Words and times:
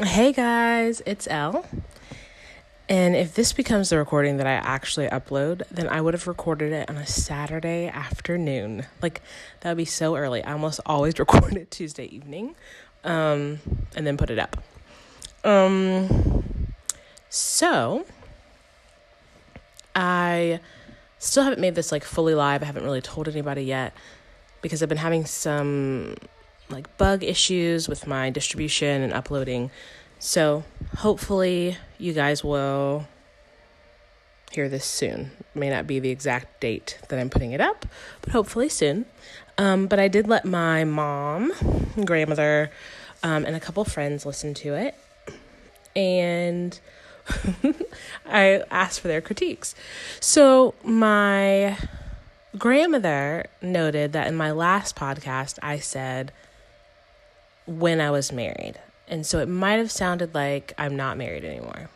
Hey 0.00 0.32
guys, 0.32 1.02
it's 1.06 1.26
Elle. 1.26 1.66
And 2.88 3.16
if 3.16 3.34
this 3.34 3.52
becomes 3.52 3.88
the 3.88 3.98
recording 3.98 4.36
that 4.36 4.46
I 4.46 4.52
actually 4.52 5.08
upload, 5.08 5.64
then 5.72 5.88
I 5.88 6.00
would 6.00 6.14
have 6.14 6.28
recorded 6.28 6.72
it 6.72 6.88
on 6.88 6.96
a 6.96 7.04
Saturday 7.04 7.88
afternoon. 7.88 8.86
Like, 9.02 9.22
that 9.60 9.70
would 9.70 9.76
be 9.76 9.84
so 9.84 10.14
early. 10.14 10.44
I 10.44 10.52
almost 10.52 10.78
always 10.86 11.18
record 11.18 11.54
it 11.56 11.72
Tuesday 11.72 12.04
evening 12.04 12.54
um, 13.02 13.58
and 13.96 14.06
then 14.06 14.16
put 14.16 14.30
it 14.30 14.38
up. 14.38 14.62
Um, 15.42 16.68
so, 17.28 18.06
I 19.96 20.60
still 21.18 21.42
haven't 21.42 21.60
made 21.60 21.74
this 21.74 21.90
like 21.90 22.04
fully 22.04 22.36
live. 22.36 22.62
I 22.62 22.66
haven't 22.66 22.84
really 22.84 23.02
told 23.02 23.26
anybody 23.26 23.62
yet 23.62 23.94
because 24.62 24.80
I've 24.80 24.88
been 24.88 24.98
having 24.98 25.26
some 25.26 26.14
like 26.70 26.96
bug 26.98 27.22
issues 27.24 27.88
with 27.88 28.06
my 28.06 28.30
distribution 28.30 29.02
and 29.02 29.12
uploading. 29.12 29.70
So 30.18 30.64
hopefully 30.98 31.76
you 31.98 32.12
guys 32.12 32.42
will 32.42 33.06
hear 34.50 34.68
this 34.68 34.84
soon. 34.84 35.30
may 35.54 35.70
not 35.70 35.86
be 35.86 35.98
the 35.98 36.10
exact 36.10 36.60
date 36.60 36.98
that 37.08 37.18
I'm 37.18 37.30
putting 37.30 37.52
it 37.52 37.60
up, 37.60 37.86
but 38.22 38.32
hopefully 38.32 38.68
soon. 38.68 39.06
Um, 39.56 39.86
but 39.86 39.98
I 39.98 40.08
did 40.08 40.28
let 40.28 40.44
my 40.44 40.84
mom, 40.84 41.52
grandmother, 42.04 42.70
um, 43.22 43.44
and 43.44 43.56
a 43.56 43.60
couple 43.60 43.84
friends 43.84 44.24
listen 44.24 44.54
to 44.54 44.74
it, 44.74 44.94
and 45.96 46.78
I 48.26 48.62
asked 48.70 49.00
for 49.00 49.08
their 49.08 49.20
critiques. 49.20 49.74
So 50.20 50.74
my 50.84 51.76
grandmother 52.56 53.46
noted 53.60 54.12
that 54.12 54.28
in 54.28 54.36
my 54.36 54.52
last 54.52 54.96
podcast 54.96 55.58
I 55.62 55.78
said 55.78 56.32
when 57.68 58.00
I 58.00 58.10
was 58.10 58.32
married. 58.32 58.74
And 59.06 59.24
so 59.24 59.38
it 59.38 59.48
might 59.48 59.74
have 59.74 59.90
sounded 59.90 60.34
like 60.34 60.72
I'm 60.78 60.96
not 60.96 61.16
married 61.16 61.44
anymore, 61.44 61.90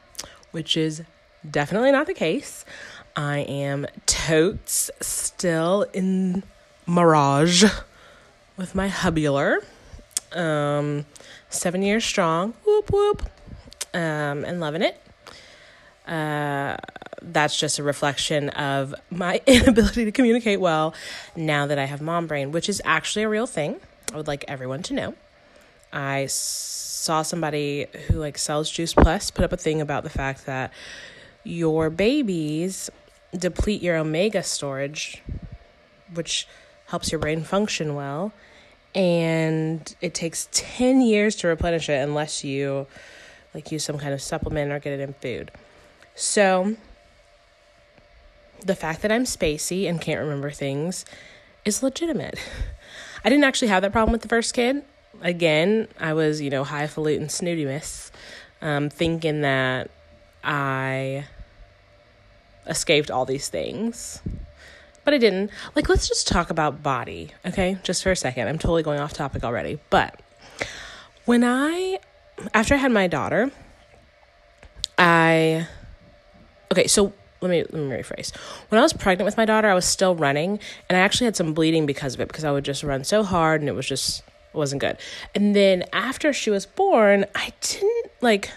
which 0.51 0.77
is 0.77 1.03
definitely 1.49 1.91
not 1.91 2.07
the 2.07 2.15
case. 2.15 2.65
I 3.17 3.39
am 3.41 3.87
totes 4.07 4.91
still 5.01 5.87
in 5.93 6.43
Mirage 6.87 7.65
with 8.57 8.75
my 8.75 8.89
hubular. 8.89 9.59
Um, 10.33 11.05
seven 11.51 11.83
years 11.83 12.05
strong, 12.05 12.55
whoop 12.65 12.91
whoop, 12.91 13.23
um, 13.93 14.45
and 14.45 14.61
loving 14.61 14.83
it. 14.83 14.99
Uh, 16.07 16.77
that's 17.21 17.57
just 17.57 17.79
a 17.79 17.83
reflection 17.83 18.49
of 18.51 18.95
my 19.11 19.41
inability 19.47 20.05
to 20.05 20.13
communicate 20.13 20.61
well 20.61 20.95
now 21.37 21.67
that 21.67 21.79
I 21.79 21.85
have 21.85 22.01
mom 22.01 22.27
brain, 22.27 22.51
which 22.53 22.69
is 22.69 22.81
actually 22.85 23.23
a 23.25 23.29
real 23.29 23.47
thing. 23.47 23.81
I 24.13 24.17
would 24.17 24.27
like 24.27 24.45
everyone 24.49 24.83
to 24.85 24.95
know. 24.95 25.15
I 25.93 26.27
saw 26.27 27.23
somebody 27.23 27.87
who 28.07 28.15
like 28.15 28.39
sells 28.39 28.71
Juice 28.71 28.95
Plus 28.95 29.31
put 29.31 29.45
up 29.45 29.53
a 29.53 29.57
thing 29.57 29.81
about 29.81 30.05
the 30.05 30.11
fact 30.11 30.47
that 30.47 30.73
your 31.45 31.91
babies 31.91 32.91
deplete 33.37 33.83
your 33.83 33.97
omega 33.97 34.43
storage, 34.43 35.23
which 36.15 36.47
helps 36.87 37.11
your 37.11 37.19
brain 37.19 37.43
function 37.43 37.95
well, 37.95 38.33
and 38.95 39.95
it 40.01 40.15
takes 40.15 40.49
10 40.53 41.01
years 41.01 41.35
to 41.37 41.49
replenish 41.49 41.89
it 41.89 42.01
unless 42.01 42.45
you 42.45 42.87
like 43.55 43.73
use 43.73 43.85
some 43.85 43.99
kind 43.99 44.15
of 44.15 44.23
supplement 44.23 44.71
or 44.73 44.79
get 44.79 44.93
it 44.93 45.01
in 45.01 45.15
food. 45.15 45.51
So, 46.15 46.77
the 48.65 48.77
fact 48.77 49.03
that 49.03 49.11
I'm 49.11 49.25
spacey 49.25 49.89
and 49.89 50.01
can't 50.01 50.21
remember 50.21 50.51
things 50.51 51.05
is 51.65 51.83
legitimate. 51.83 52.39
I 53.25 53.29
didn't 53.29 53.45
actually 53.45 53.69
have 53.69 53.83
that 53.83 53.93
problem 53.93 54.13
with 54.13 54.23
the 54.23 54.29
first 54.29 54.55
kid 54.55 54.85
again, 55.21 55.89
I 55.99 56.15
was, 56.15 56.41
you 56.41 56.51
know, 56.51 56.65
highfalutin 56.65 57.29
snooty 57.29 57.65
miss, 57.65 58.11
um, 58.61 58.91
thinking 58.91 59.43
that 59.43 59.91
I 60.43 61.27
escaped 62.67 63.11
all 63.11 63.25
these 63.25 63.49
things. 63.49 64.21
But 65.05 65.15
I 65.15 65.19
didn't. 65.19 65.51
Like, 65.75 65.89
let's 65.89 66.09
just 66.09 66.29
talk 66.29 66.51
about 66.51 66.83
body, 66.83 67.33
okay? 67.45 67.79
Just 67.83 68.03
for 68.03 68.13
a 68.13 68.17
second. 68.17 68.49
I'm 68.49 68.59
totally 68.59 68.83
going 68.83 69.01
off 69.01 69.13
topic 69.13 69.43
already. 69.43 69.81
But 69.91 70.21
when 71.25 71.43
I, 71.43 71.99
after 72.55 72.75
I 72.75 72.77
had 72.77 72.93
my 72.93 73.09
daughter, 73.09 73.51
I, 74.97 75.67
okay, 76.71 76.87
so 76.87 77.13
let 77.41 77.51
me 77.51 77.63
let 77.63 77.75
me 77.75 77.97
rephrase. 77.97 78.35
When 78.69 78.79
I 78.79 78.83
was 78.83 78.93
pregnant 78.93 79.27
with 79.27 79.37
my 79.37 79.45
daughter, 79.45 79.69
I 79.69 79.75
was 79.75 79.85
still 79.85 80.15
running, 80.15 80.61
and 80.89 80.97
I 80.97 81.01
actually 81.01 81.25
had 81.25 81.35
some 81.35 81.55
bleeding 81.55 81.87
because 81.87 82.15
of 82.15 82.21
it 82.21 82.29
because 82.29 82.45
I 82.45 82.53
would 82.53 82.65
just 82.65 82.85
run 82.85 83.03
so 83.03 83.25
hard, 83.25 83.61
and 83.61 83.69
it 83.69 83.73
was 83.73 83.87
just 83.87 84.23
wasn't 84.55 84.81
good. 84.81 84.97
And 85.35 85.55
then 85.55 85.85
after 85.93 86.33
she 86.33 86.51
was 86.51 86.67
born, 86.67 87.27
I 87.35 87.53
didn't 87.61 88.13
like 88.21 88.51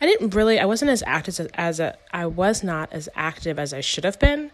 I 0.00 0.06
didn't 0.06 0.34
really 0.34 0.58
I 0.58 0.64
wasn't 0.64 0.90
as 0.90 1.02
active 1.06 1.38
as, 1.38 1.48
as 1.54 1.80
a 1.80 1.96
I 2.12 2.26
was 2.26 2.62
not 2.62 2.92
as 2.92 3.08
active 3.14 3.58
as 3.58 3.72
I 3.72 3.80
should 3.80 4.04
have 4.04 4.18
been 4.18 4.50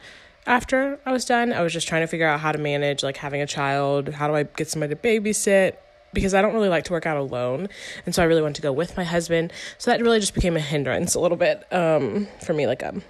after 0.47 0.99
I 1.06 1.12
was 1.12 1.25
done. 1.25 1.53
I 1.53 1.62
was 1.62 1.72
just 1.72 1.88
trying 1.88 2.03
to 2.03 2.06
figure 2.06 2.26
out 2.26 2.41
how 2.41 2.53
to 2.53 2.59
manage 2.59 3.03
like 3.03 3.16
having 3.16 3.41
a 3.41 3.47
child, 3.47 4.09
how 4.10 4.28
do 4.28 4.34
I 4.34 4.43
get 4.44 4.69
somebody 4.69 4.94
to 4.94 5.00
babysit 5.00 5.76
because 6.12 6.32
I 6.34 6.41
don't 6.41 6.55
really 6.55 6.69
like 6.70 6.84
to 6.84 6.93
work 6.93 7.06
out 7.06 7.19
alone. 7.19 7.69
And 8.06 8.15
so 8.15 8.22
I 8.22 8.26
really 8.26 8.41
wanted 8.41 8.56
to 8.56 8.62
go 8.62 8.72
with 8.72 8.97
my 8.97 9.05
husband. 9.05 9.53
So 9.76 9.91
that 9.91 10.00
really 10.00 10.20
just 10.20 10.34
became 10.34 10.56
a 10.56 10.60
hindrance 10.60 11.15
a 11.15 11.20
little 11.20 11.37
bit 11.37 11.70
um 11.72 12.28
for 12.44 12.53
me 12.53 12.66
like 12.66 12.82
um 12.82 13.03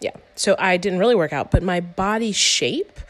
yeah. 0.00 0.12
So 0.36 0.54
I 0.58 0.76
didn't 0.76 1.00
really 1.00 1.16
work 1.16 1.32
out, 1.32 1.50
but 1.50 1.62
my 1.62 1.80
body 1.80 2.32
shape 2.32 3.00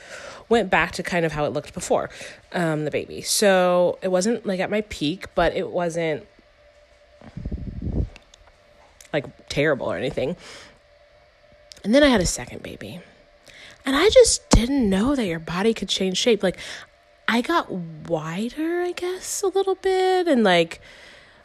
went 0.48 0.70
back 0.70 0.92
to 0.92 1.02
kind 1.02 1.24
of 1.24 1.32
how 1.32 1.44
it 1.44 1.52
looked 1.52 1.74
before 1.74 2.10
um, 2.52 2.84
the 2.84 2.90
baby. 2.90 3.22
So 3.22 3.98
it 4.02 4.08
wasn't 4.08 4.46
like 4.46 4.60
at 4.60 4.70
my 4.70 4.82
peak, 4.82 5.26
but 5.34 5.54
it 5.54 5.70
wasn't 5.70 6.26
like 9.12 9.48
terrible 9.48 9.86
or 9.86 9.96
anything. 9.96 10.36
And 11.84 11.94
then 11.94 12.02
I 12.02 12.08
had 12.08 12.20
a 12.20 12.26
second 12.26 12.62
baby. 12.62 13.00
And 13.86 13.96
I 13.96 14.08
just 14.10 14.48
didn't 14.50 14.88
know 14.88 15.14
that 15.14 15.24
your 15.26 15.38
body 15.38 15.72
could 15.72 15.88
change 15.88 16.18
shape. 16.18 16.42
Like 16.42 16.58
I 17.26 17.40
got 17.40 17.70
wider, 17.70 18.82
I 18.82 18.92
guess, 18.92 19.42
a 19.42 19.48
little 19.48 19.74
bit 19.76 20.28
and 20.28 20.42
like 20.42 20.80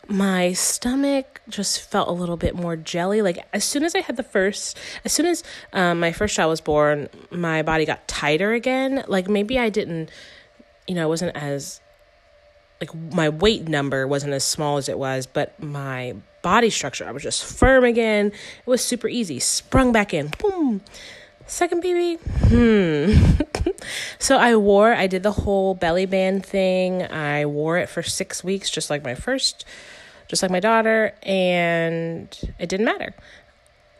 my 0.07 0.53
stomach 0.53 1.41
just 1.47 1.81
felt 1.81 2.09
a 2.09 2.11
little 2.11 2.37
bit 2.37 2.55
more 2.55 2.75
jelly. 2.75 3.21
Like 3.21 3.45
as 3.53 3.63
soon 3.63 3.83
as 3.83 3.95
I 3.95 4.01
had 4.01 4.17
the 4.17 4.23
first, 4.23 4.77
as 5.05 5.13
soon 5.13 5.25
as 5.25 5.43
um, 5.71 5.99
my 5.99 6.11
first 6.11 6.35
child 6.35 6.49
was 6.49 6.61
born, 6.61 7.09
my 7.31 7.61
body 7.61 7.85
got 7.85 8.07
tighter 8.07 8.53
again. 8.53 9.03
Like 9.07 9.29
maybe 9.29 9.57
I 9.57 9.69
didn't, 9.69 10.09
you 10.87 10.95
know, 10.95 11.05
it 11.05 11.09
wasn't 11.09 11.35
as 11.35 11.79
like 12.81 13.13
my 13.13 13.29
weight 13.29 13.67
number 13.67 14.05
wasn't 14.07 14.33
as 14.33 14.43
small 14.43 14.77
as 14.77 14.89
it 14.89 14.97
was, 14.99 15.25
but 15.25 15.61
my 15.61 16.15
body 16.41 16.69
structure, 16.69 17.07
I 17.07 17.11
was 17.11 17.23
just 17.23 17.43
firm 17.43 17.85
again. 17.85 18.27
It 18.27 18.69
was 18.69 18.83
super 18.83 19.07
easy. 19.07 19.39
Sprung 19.39 19.91
back 19.91 20.13
in. 20.13 20.31
Boom. 20.37 20.81
Second 21.45 21.81
baby, 21.81 22.19
hmm. 22.23 23.13
so 24.19 24.37
I 24.37 24.55
wore, 24.55 24.93
I 24.93 25.07
did 25.07 25.23
the 25.23 25.31
whole 25.31 25.75
belly 25.75 26.05
band 26.05 26.45
thing. 26.45 27.03
I 27.03 27.45
wore 27.45 27.77
it 27.77 27.89
for 27.89 28.01
six 28.01 28.43
weeks, 28.43 28.69
just 28.69 28.89
like 28.89 29.03
my 29.03 29.13
first, 29.13 29.65
just 30.27 30.41
like 30.41 30.51
my 30.51 30.59
daughter, 30.59 31.13
and 31.21 32.27
it 32.59 32.69
didn't 32.69 32.85
matter. 32.85 33.13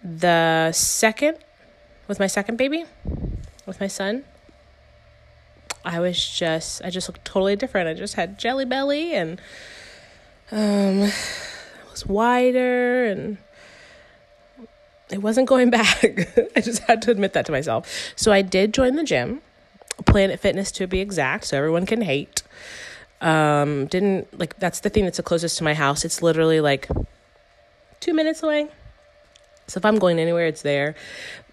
The 0.03 0.71
second, 0.71 1.37
with 2.07 2.19
my 2.19 2.27
second 2.27 2.57
baby, 2.57 2.85
with 3.65 3.79
my 3.79 3.87
son, 3.87 4.23
I 5.85 5.99
was 5.99 6.25
just, 6.25 6.81
I 6.83 6.89
just 6.89 7.09
looked 7.09 7.25
totally 7.25 7.55
different. 7.55 7.89
I 7.89 7.93
just 7.93 8.15
had 8.15 8.39
jelly 8.39 8.65
belly 8.65 9.13
and 9.13 9.39
um, 10.51 11.03
I 11.03 11.91
was 11.91 12.05
wider 12.05 13.05
and 13.05 13.37
it 15.13 15.21
wasn't 15.21 15.47
going 15.47 15.69
back. 15.79 16.03
I 16.55 16.61
just 16.61 16.83
had 16.83 17.01
to 17.03 17.11
admit 17.11 17.33
that 17.33 17.45
to 17.45 17.51
myself. 17.51 18.13
So 18.15 18.31
I 18.31 18.41
did 18.41 18.73
join 18.73 18.95
the 18.95 19.03
gym, 19.03 19.41
Planet 20.05 20.39
Fitness 20.39 20.71
to 20.73 20.87
be 20.87 20.99
exact, 20.99 21.45
so 21.45 21.57
everyone 21.57 21.85
can 21.85 22.01
hate. 22.01 22.43
Um, 23.21 23.85
didn't 23.87 24.37
like 24.37 24.59
that's 24.59 24.81
the 24.81 24.89
thing 24.89 25.05
that's 25.05 25.17
the 25.17 25.23
closest 25.23 25.57
to 25.59 25.63
my 25.63 25.73
house. 25.73 26.03
It's 26.03 26.21
literally 26.21 26.59
like 26.59 26.89
two 28.01 28.13
minutes 28.13 28.43
away. 28.43 28.67
So 29.67 29.77
if 29.77 29.85
I'm 29.85 29.97
going 29.97 30.19
anywhere, 30.19 30.47
it's 30.47 30.61
there. 30.61 30.95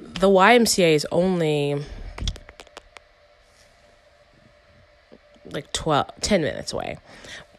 The 0.00 0.28
YMCA 0.28 0.94
is 0.94 1.06
only 1.12 1.84
like 5.52 5.72
12, 5.72 6.10
10 6.20 6.42
minutes 6.42 6.72
away. 6.72 6.98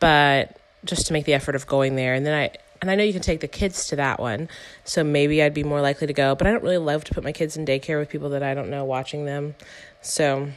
But 0.02 0.58
just 0.84 1.08
to 1.08 1.14
make 1.14 1.24
the 1.24 1.34
effort 1.34 1.56
of 1.56 1.68
going 1.68 1.96
there. 1.96 2.14
And 2.14 2.26
then 2.26 2.34
I 2.34 2.58
and 2.82 2.90
I 2.90 2.96
know 2.96 3.04
you 3.04 3.14
can 3.14 3.22
take 3.22 3.42
the 3.42 3.48
kids 3.48 3.88
to 3.88 3.96
that 3.98 4.20
one, 4.20 4.50
so 4.84 5.04
maybe 5.04 5.42
I'd 5.44 5.54
be 5.54 5.64
more 5.64 5.82
likely 5.82 6.08
to 6.08 6.14
go. 6.14 6.34
But 6.34 6.48
I 6.48 6.52
don't 6.52 6.64
really 6.64 6.80
love 6.80 7.04
to 7.06 7.14
put 7.14 7.24
my 7.24 7.32
kids 7.32 7.56
in 7.56 7.64
daycare 7.64 8.00
with 8.00 8.10
people 8.10 8.30
that 8.30 8.42
I 8.42 8.56
don't 8.56 8.72
know 8.72 8.84
watching 8.84 9.26
them. 9.26 9.54
So, 10.02 10.50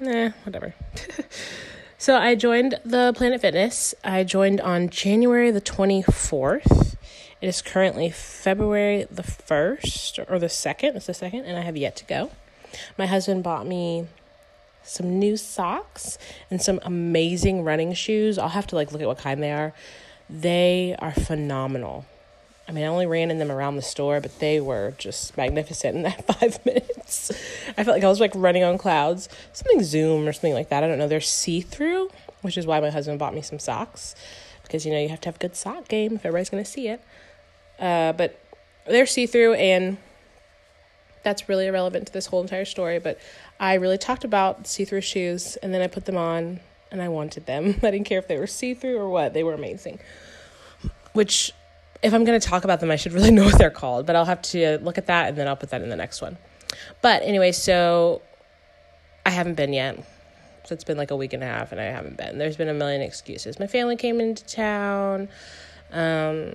eh, 0.00 0.32
whatever. 0.42 0.74
so 1.98 2.16
I 2.16 2.34
joined 2.34 2.74
the 2.84 3.12
Planet 3.14 3.40
Fitness. 3.40 3.94
I 4.02 4.24
joined 4.24 4.60
on 4.60 4.88
January 4.88 5.52
the 5.52 5.60
24th. 5.60 6.96
It 7.40 7.46
is 7.46 7.62
currently 7.62 8.10
February 8.10 9.06
the 9.08 9.22
1st 9.22 10.28
or 10.28 10.40
the 10.40 10.46
2nd. 10.46 10.96
It's 10.96 11.06
the 11.06 11.12
2nd, 11.12 11.44
and 11.46 11.56
I 11.56 11.60
have 11.60 11.76
yet 11.76 11.94
to 11.96 12.04
go. 12.06 12.32
My 12.98 13.06
husband 13.06 13.44
bought 13.44 13.68
me 13.68 14.08
some 14.82 15.20
new 15.20 15.36
socks 15.36 16.18
and 16.50 16.60
some 16.60 16.80
amazing 16.82 17.62
running 17.62 17.92
shoes. 17.94 18.36
I'll 18.36 18.48
have 18.48 18.66
to 18.68 18.74
like 18.74 18.90
look 18.90 19.00
at 19.00 19.06
what 19.06 19.18
kind 19.18 19.40
they 19.40 19.52
are 19.52 19.72
They 20.30 20.94
are 20.98 21.12
phenomenal. 21.12 22.06
I 22.68 22.72
mean, 22.72 22.84
I 22.84 22.88
only 22.88 23.06
ran 23.06 23.30
in 23.30 23.38
them 23.38 23.50
around 23.50 23.76
the 23.76 23.82
store, 23.82 24.20
but 24.20 24.38
they 24.40 24.60
were 24.60 24.94
just 24.98 25.36
magnificent 25.36 25.96
in 25.96 26.02
that 26.02 26.26
five 26.38 26.64
minutes. 26.66 27.30
I 27.78 27.84
felt 27.84 27.96
like 27.96 28.04
I 28.04 28.08
was 28.08 28.20
like 28.20 28.32
running 28.34 28.62
on 28.62 28.76
clouds. 28.76 29.28
Something 29.54 29.82
Zoom 29.82 30.28
or 30.28 30.32
something 30.32 30.52
like 30.52 30.68
that. 30.68 30.84
I 30.84 30.88
don't 30.88 30.98
know. 30.98 31.08
They're 31.08 31.20
see 31.20 31.62
through, 31.62 32.10
which 32.42 32.58
is 32.58 32.66
why 32.66 32.80
my 32.80 32.90
husband 32.90 33.18
bought 33.18 33.34
me 33.34 33.40
some 33.40 33.58
socks 33.58 34.14
because 34.68 34.84
you 34.84 34.92
know 34.92 35.00
you 35.00 35.08
have 35.08 35.20
to 35.22 35.28
have 35.28 35.36
a 35.36 35.38
good 35.38 35.56
sock 35.56 35.88
game 35.88 36.14
if 36.14 36.26
everybody's 36.26 36.50
going 36.50 36.62
to 36.62 36.70
see 36.70 36.88
it. 36.88 37.02
Uh, 37.80 38.12
but 38.12 38.38
they're 38.86 39.06
see 39.06 39.26
through, 39.26 39.54
and 39.54 39.96
that's 41.22 41.48
really 41.48 41.66
irrelevant 41.66 42.06
to 42.08 42.12
this 42.12 42.26
whole 42.26 42.42
entire 42.42 42.64
story. 42.64 42.98
But 42.98 43.18
I 43.58 43.74
really 43.74 43.98
talked 43.98 44.24
about 44.24 44.66
see 44.66 44.84
through 44.84 45.00
shoes, 45.00 45.56
and 45.56 45.72
then 45.72 45.80
I 45.80 45.86
put 45.86 46.04
them 46.04 46.16
on, 46.16 46.60
and 46.90 47.02
I 47.02 47.08
wanted 47.08 47.46
them. 47.46 47.76
I 47.82 47.90
didn't 47.90 48.04
care 48.04 48.18
if 48.18 48.28
they 48.28 48.38
were 48.38 48.46
see 48.46 48.74
through 48.74 48.98
or 48.98 49.08
what, 49.08 49.34
they 49.34 49.42
were 49.42 49.54
amazing. 49.54 49.98
Which 51.12 51.52
if 52.02 52.14
I'm 52.14 52.24
going 52.24 52.38
to 52.38 52.46
talk 52.46 52.64
about 52.64 52.80
them, 52.80 52.90
I 52.90 52.96
should 52.96 53.12
really 53.12 53.30
know 53.32 53.44
what 53.44 53.58
they're 53.58 53.70
called, 53.70 54.06
but 54.06 54.16
I'll 54.16 54.24
have 54.24 54.42
to 54.42 54.78
look 54.78 54.98
at 54.98 55.06
that 55.06 55.28
and 55.28 55.36
then 55.36 55.48
I'll 55.48 55.56
put 55.56 55.70
that 55.70 55.82
in 55.82 55.88
the 55.88 55.96
next 55.96 56.20
one. 56.20 56.38
But 57.02 57.22
anyway, 57.22 57.52
so 57.52 58.22
I 59.24 59.30
haven't 59.30 59.54
been 59.54 59.72
yet. 59.72 60.04
So 60.64 60.74
it's 60.74 60.84
been 60.84 60.98
like 60.98 61.10
a 61.10 61.16
week 61.16 61.32
and 61.32 61.42
a 61.42 61.46
half 61.46 61.72
and 61.72 61.80
I 61.80 61.84
haven't 61.84 62.18
been. 62.18 62.36
There's 62.36 62.56
been 62.56 62.68
a 62.68 62.74
million 62.74 63.00
excuses. 63.00 63.58
My 63.58 63.66
family 63.66 63.96
came 63.96 64.20
into 64.20 64.44
town. 64.44 65.28
Um, 65.90 66.52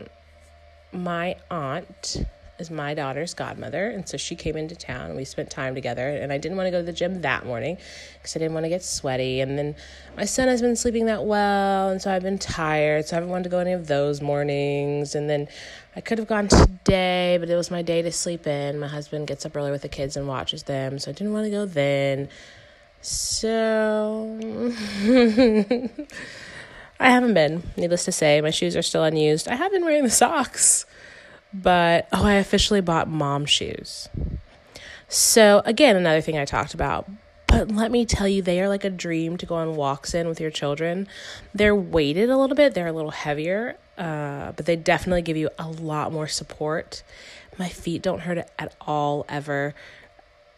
my 0.91 1.35
aunt 1.49 2.23
is 2.59 2.69
my 2.69 2.93
daughter's 2.93 3.33
godmother. 3.33 3.89
And 3.89 4.07
so 4.07 4.17
she 4.17 4.35
came 4.35 4.55
into 4.55 4.75
town 4.75 5.15
we 5.15 5.25
spent 5.25 5.49
time 5.49 5.73
together. 5.75 6.07
And 6.07 6.31
I 6.31 6.37
didn't 6.37 6.57
want 6.57 6.67
to 6.67 6.71
go 6.71 6.79
to 6.79 6.85
the 6.85 6.93
gym 6.93 7.21
that 7.21 7.45
morning 7.45 7.77
because 8.17 8.35
I 8.35 8.39
didn't 8.39 8.53
want 8.53 8.65
to 8.65 8.69
get 8.69 8.83
sweaty. 8.83 9.41
And 9.41 9.57
then 9.57 9.75
my 10.15 10.25
son 10.25 10.47
has 10.47 10.61
been 10.61 10.75
sleeping 10.75 11.07
that 11.07 11.23
well. 11.25 11.89
And 11.89 12.01
so 12.01 12.11
I've 12.13 12.23
been 12.23 12.37
tired. 12.37 13.05
So 13.07 13.15
I 13.15 13.17
haven't 13.17 13.29
wanted 13.29 13.45
to 13.45 13.49
go 13.49 13.59
any 13.59 13.73
of 13.73 13.87
those 13.87 14.21
mornings. 14.21 15.15
And 15.15 15.29
then 15.29 15.47
I 15.95 16.01
could 16.01 16.17
have 16.17 16.27
gone 16.27 16.47
today, 16.47 17.37
but 17.39 17.49
it 17.49 17.55
was 17.55 17.71
my 17.71 17.81
day 17.81 18.01
to 18.01 18.11
sleep 18.11 18.45
in. 18.47 18.79
My 18.79 18.87
husband 18.87 19.27
gets 19.27 19.45
up 19.45 19.55
early 19.55 19.71
with 19.71 19.81
the 19.81 19.89
kids 19.89 20.15
and 20.15 20.27
watches 20.27 20.63
them. 20.63 20.99
So 20.99 21.11
I 21.11 21.13
didn't 21.13 21.33
want 21.33 21.45
to 21.45 21.51
go 21.51 21.65
then. 21.65 22.29
So. 23.01 24.39
I 26.99 27.09
haven't 27.09 27.33
been, 27.33 27.63
needless 27.75 28.05
to 28.05 28.11
say. 28.13 28.39
My 28.39 28.51
shoes 28.51 28.77
are 28.77 28.81
still 28.81 29.03
unused. 29.03 29.47
I 29.49 29.55
have 29.55 29.71
been 29.71 29.83
wearing 29.83 30.03
the 30.03 30.09
socks 30.09 30.85
but 31.53 32.07
oh, 32.11 32.25
I 32.25 32.33
officially 32.33 32.81
bought 32.81 33.07
mom 33.07 33.45
shoes. 33.45 34.09
So, 35.07 35.61
again, 35.65 35.95
another 35.95 36.21
thing 36.21 36.37
I 36.37 36.45
talked 36.45 36.73
about. 36.73 37.07
But 37.47 37.69
let 37.69 37.91
me 37.91 38.03
tell 38.03 38.27
you, 38.27 38.41
they 38.41 38.59
are 38.61 38.67
like 38.67 38.83
a 38.83 38.89
dream 38.89 39.37
to 39.37 39.45
go 39.45 39.55
on 39.55 39.75
walks 39.75 40.15
in 40.15 40.27
with 40.27 40.41
your 40.41 40.49
children. 40.49 41.07
They're 41.53 41.75
weighted 41.75 42.31
a 42.31 42.37
little 42.37 42.55
bit, 42.55 42.73
they're 42.73 42.87
a 42.87 42.91
little 42.93 43.11
heavier, 43.11 43.77
uh, 43.95 44.53
but 44.53 44.65
they 44.65 44.75
definitely 44.75 45.21
give 45.21 45.37
you 45.37 45.49
a 45.59 45.69
lot 45.69 46.11
more 46.11 46.27
support. 46.27 47.03
My 47.59 47.69
feet 47.69 48.01
don't 48.01 48.21
hurt 48.21 48.39
at 48.57 48.75
all, 48.81 49.25
ever. 49.29 49.75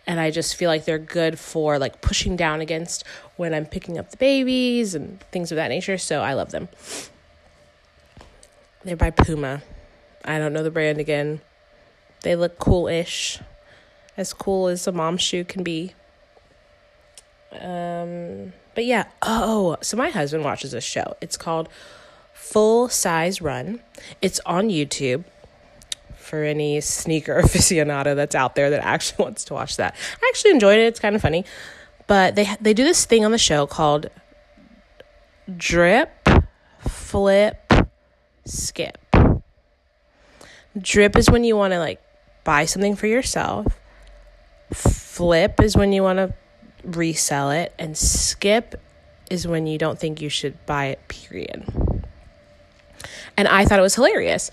And 0.07 0.21
I 0.21 0.31
just 0.31 0.55
feel 0.55 0.69
like 0.69 0.85
they're 0.85 0.97
good 0.97 1.37
for 1.37 1.77
like 1.79 1.99
pushing 1.99 2.37
down 2.37 2.61
against 2.61 3.03
when 3.35 3.53
I'm 3.53 3.65
picking 3.65 3.97
up 3.97 4.11
the 4.11 4.17
babies 4.17 4.95
and 4.95 5.19
things 5.31 5.51
of 5.51 5.57
that 5.57 5.67
nature. 5.67 5.97
So 5.97 6.21
I 6.21 6.33
love 6.33 6.51
them. 6.51 6.69
They're 8.85 8.95
by 8.95 9.09
Puma. 9.09 9.63
I 10.25 10.39
don't 10.39 10.53
know 10.53 10.63
the 10.63 10.71
brand 10.71 10.99
again. 10.99 11.41
They 12.21 12.35
look 12.35 12.57
cool-ish. 12.59 13.39
As 14.17 14.33
cool 14.33 14.67
as 14.67 14.87
a 14.87 14.91
mom 14.91 15.17
shoe 15.17 15.43
can 15.43 15.63
be. 15.63 15.93
Um, 17.51 18.53
but 18.73 18.85
yeah, 18.85 19.05
oh, 19.21 19.77
so 19.81 19.97
my 19.97 20.09
husband 20.09 20.43
watches 20.43 20.71
this 20.71 20.83
show. 20.83 21.15
It's 21.21 21.37
called 21.37 21.69
Full 22.33 22.89
Size 22.89 23.41
Run. 23.41 23.81
It's 24.21 24.39
on 24.45 24.69
YouTube 24.69 25.25
for 26.15 26.43
any 26.43 26.81
sneaker 26.81 27.35
aficionado 27.43 28.15
that's 28.15 28.35
out 28.35 28.55
there 28.55 28.69
that 28.69 28.83
actually 28.83 29.23
wants 29.23 29.45
to 29.45 29.53
watch 29.53 29.77
that. 29.77 29.95
I 30.21 30.29
actually 30.29 30.51
enjoyed 30.51 30.79
it. 30.79 30.85
It's 30.85 30.99
kind 30.99 31.15
of 31.15 31.21
funny. 31.21 31.45
But 32.07 32.35
they 32.35 32.47
they 32.61 32.73
do 32.73 32.83
this 32.83 33.05
thing 33.05 33.25
on 33.25 33.31
the 33.31 33.37
show 33.37 33.65
called 33.65 34.09
drip, 35.57 36.11
flip, 36.79 37.73
skip. 38.45 39.04
Drip 40.77 41.15
is 41.15 41.29
when 41.29 41.43
you 41.43 41.55
want 41.55 41.73
to 41.73 41.79
like 41.79 42.01
buy 42.43 42.65
something 42.65 42.95
for 42.95 43.07
yourself. 43.07 43.79
Flip 44.71 45.61
is 45.61 45.75
when 45.77 45.93
you 45.93 46.03
want 46.03 46.17
to 46.17 46.33
resell 46.83 47.51
it. 47.51 47.73
And 47.79 47.97
skip 47.97 48.81
is 49.29 49.47
when 49.47 49.67
you 49.67 49.77
don't 49.77 49.99
think 49.99 50.21
you 50.21 50.29
should 50.29 50.63
buy 50.65 50.85
it, 50.85 51.07
period. 51.07 51.65
And 53.37 53.47
I 53.47 53.65
thought 53.65 53.79
it 53.79 53.83
was 53.83 53.95
hilarious. 53.95 54.51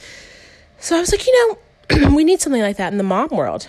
So 0.79 0.97
I 0.97 1.01
was 1.01 1.13
like, 1.13 1.27
you 1.27 1.59
know, 1.91 2.11
we 2.15 2.25
need 2.25 2.41
something 2.41 2.63
like 2.63 2.77
that 2.79 2.93
in 2.93 2.99
the 2.99 3.05
mom 3.05 3.29
world. 3.31 3.69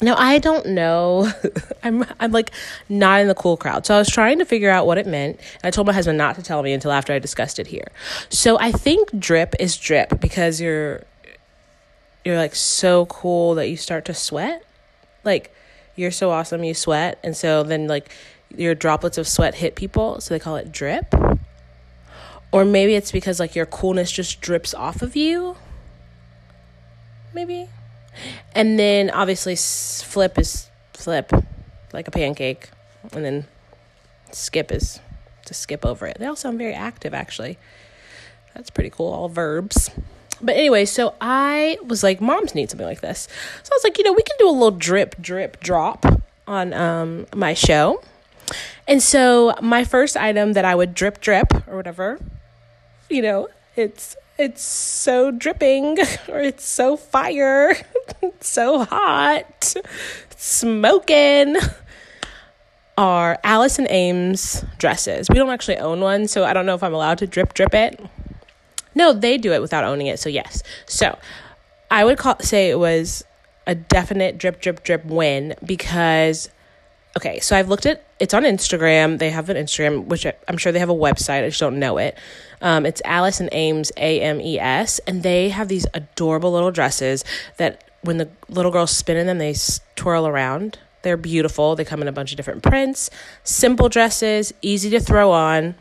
Now 0.00 0.16
I 0.16 0.38
don't 0.38 0.66
know. 0.66 1.32
I'm 1.82 2.04
I'm 2.20 2.32
like 2.32 2.50
not 2.88 3.20
in 3.20 3.28
the 3.28 3.34
cool 3.34 3.56
crowd. 3.56 3.86
So 3.86 3.94
I 3.94 3.98
was 3.98 4.08
trying 4.08 4.38
to 4.38 4.44
figure 4.44 4.70
out 4.70 4.86
what 4.86 4.98
it 4.98 5.06
meant. 5.06 5.36
And 5.36 5.64
I 5.64 5.70
told 5.70 5.86
my 5.86 5.92
husband 5.92 6.18
not 6.18 6.36
to 6.36 6.42
tell 6.42 6.62
me 6.62 6.72
until 6.72 6.92
after 6.92 7.12
I 7.12 7.18
discussed 7.18 7.58
it 7.58 7.68
here. 7.68 7.88
So 8.28 8.58
I 8.58 8.72
think 8.72 9.18
drip 9.18 9.54
is 9.58 9.76
drip 9.76 10.20
because 10.20 10.60
you're 10.60 11.04
you're 12.24 12.36
like 12.36 12.54
so 12.54 13.06
cool 13.06 13.54
that 13.56 13.68
you 13.68 13.76
start 13.76 14.06
to 14.06 14.14
sweat. 14.14 14.64
Like 15.24 15.54
you're 15.96 16.10
so 16.10 16.30
awesome 16.30 16.64
you 16.64 16.74
sweat 16.74 17.18
and 17.22 17.36
so 17.36 17.62
then 17.62 17.86
like 17.86 18.10
your 18.56 18.74
droplets 18.74 19.18
of 19.18 19.26
sweat 19.26 19.54
hit 19.54 19.74
people, 19.74 20.20
so 20.20 20.34
they 20.34 20.38
call 20.38 20.56
it 20.56 20.72
drip. 20.72 21.12
Or 22.52 22.64
maybe 22.64 22.94
it's 22.94 23.10
because 23.10 23.40
like 23.40 23.54
your 23.54 23.66
coolness 23.66 24.12
just 24.12 24.40
drips 24.40 24.74
off 24.74 25.02
of 25.02 25.16
you. 25.16 25.56
Maybe. 27.32 27.68
And 28.54 28.78
then 28.78 29.10
obviously 29.10 29.56
flip 29.56 30.38
is 30.38 30.70
flip 30.92 31.32
like 31.92 32.06
a 32.06 32.12
pancake 32.12 32.70
and 33.12 33.24
then 33.24 33.46
skip 34.30 34.70
is 34.70 35.00
to 35.46 35.54
skip 35.54 35.84
over 35.84 36.06
it. 36.06 36.18
They 36.18 36.26
all 36.26 36.36
sound 36.36 36.58
very 36.58 36.74
active 36.74 37.12
actually. 37.12 37.58
That's 38.54 38.70
pretty 38.70 38.90
cool, 38.90 39.12
all 39.12 39.28
verbs. 39.28 39.90
But 40.40 40.56
anyway, 40.56 40.84
so 40.84 41.14
I 41.20 41.78
was 41.84 42.02
like, 42.02 42.20
moms 42.20 42.54
need 42.54 42.70
something 42.70 42.86
like 42.86 43.00
this. 43.00 43.28
So 43.62 43.70
I 43.72 43.76
was 43.76 43.84
like, 43.84 43.98
you 43.98 44.04
know, 44.04 44.12
we 44.12 44.22
can 44.22 44.36
do 44.38 44.48
a 44.48 44.50
little 44.50 44.70
drip, 44.70 45.20
drip, 45.20 45.60
drop 45.60 46.04
on 46.46 46.72
um, 46.72 47.26
my 47.34 47.54
show. 47.54 48.02
And 48.86 49.02
so 49.02 49.54
my 49.62 49.84
first 49.84 50.16
item 50.16 50.52
that 50.52 50.64
I 50.64 50.74
would 50.74 50.94
drip, 50.94 51.20
drip, 51.20 51.66
or 51.66 51.76
whatever, 51.76 52.20
you 53.08 53.22
know, 53.22 53.48
it's 53.76 54.16
it's 54.36 54.62
so 54.62 55.30
dripping 55.30 55.98
or 56.28 56.40
it's 56.40 56.66
so 56.66 56.96
fire, 56.96 57.76
it's 58.22 58.48
so 58.48 58.84
hot, 58.84 59.74
smoking 60.36 61.56
are 62.96 63.38
Alice 63.42 63.78
and 63.78 63.88
Ames 63.90 64.64
dresses. 64.78 65.28
We 65.28 65.36
don't 65.36 65.50
actually 65.50 65.78
own 65.78 66.00
one, 66.00 66.28
so 66.28 66.44
I 66.44 66.52
don't 66.52 66.66
know 66.66 66.74
if 66.74 66.82
I'm 66.82 66.94
allowed 66.94 67.18
to 67.18 67.26
drip 67.26 67.54
drip 67.54 67.74
it. 67.74 68.00
No, 68.94 69.12
they 69.12 69.38
do 69.38 69.52
it 69.52 69.60
without 69.60 69.84
owning 69.84 70.06
it. 70.06 70.18
So 70.18 70.28
yes. 70.28 70.62
So 70.86 71.18
I 71.90 72.04
would 72.04 72.18
call 72.18 72.38
say 72.40 72.70
it 72.70 72.78
was 72.78 73.24
a 73.66 73.74
definite 73.74 74.38
drip 74.38 74.60
drip 74.60 74.82
drip 74.82 75.04
win 75.04 75.54
because 75.64 76.48
okay, 77.16 77.40
so 77.40 77.56
I've 77.56 77.68
looked 77.68 77.86
at 77.86 78.04
it's 78.20 78.34
on 78.34 78.44
Instagram. 78.44 79.18
They 79.18 79.30
have 79.30 79.48
an 79.48 79.56
Instagram, 79.56 80.06
which 80.06 80.26
I, 80.26 80.34
am 80.48 80.56
sure 80.56 80.72
they 80.72 80.78
have 80.78 80.90
a 80.90 80.94
website. 80.94 81.44
I 81.44 81.48
just 81.48 81.60
don't 81.60 81.78
know 81.78 81.98
it. 81.98 82.16
Um, 82.60 82.86
it's 82.86 83.02
Alice 83.04 83.40
and 83.40 83.48
Ames 83.52 83.92
A 83.96 84.20
M 84.20 84.40
E 84.40 84.58
S, 84.58 84.98
and 85.06 85.22
they 85.22 85.50
have 85.50 85.68
these 85.68 85.86
adorable 85.94 86.52
little 86.52 86.70
dresses 86.70 87.24
that 87.56 87.84
when 88.02 88.18
the 88.18 88.28
little 88.48 88.70
girls 88.70 88.90
spin 88.90 89.16
in 89.16 89.26
them, 89.26 89.38
they 89.38 89.54
twirl 89.96 90.26
around. 90.26 90.78
They're 91.02 91.16
beautiful. 91.16 91.76
They 91.76 91.84
come 91.84 92.00
in 92.00 92.08
a 92.08 92.12
bunch 92.12 92.32
of 92.32 92.36
different 92.36 92.62
prints, 92.62 93.10
simple 93.42 93.88
dresses, 93.88 94.54
easy 94.62 94.88
to 94.90 95.00
throw 95.00 95.32
on 95.32 95.74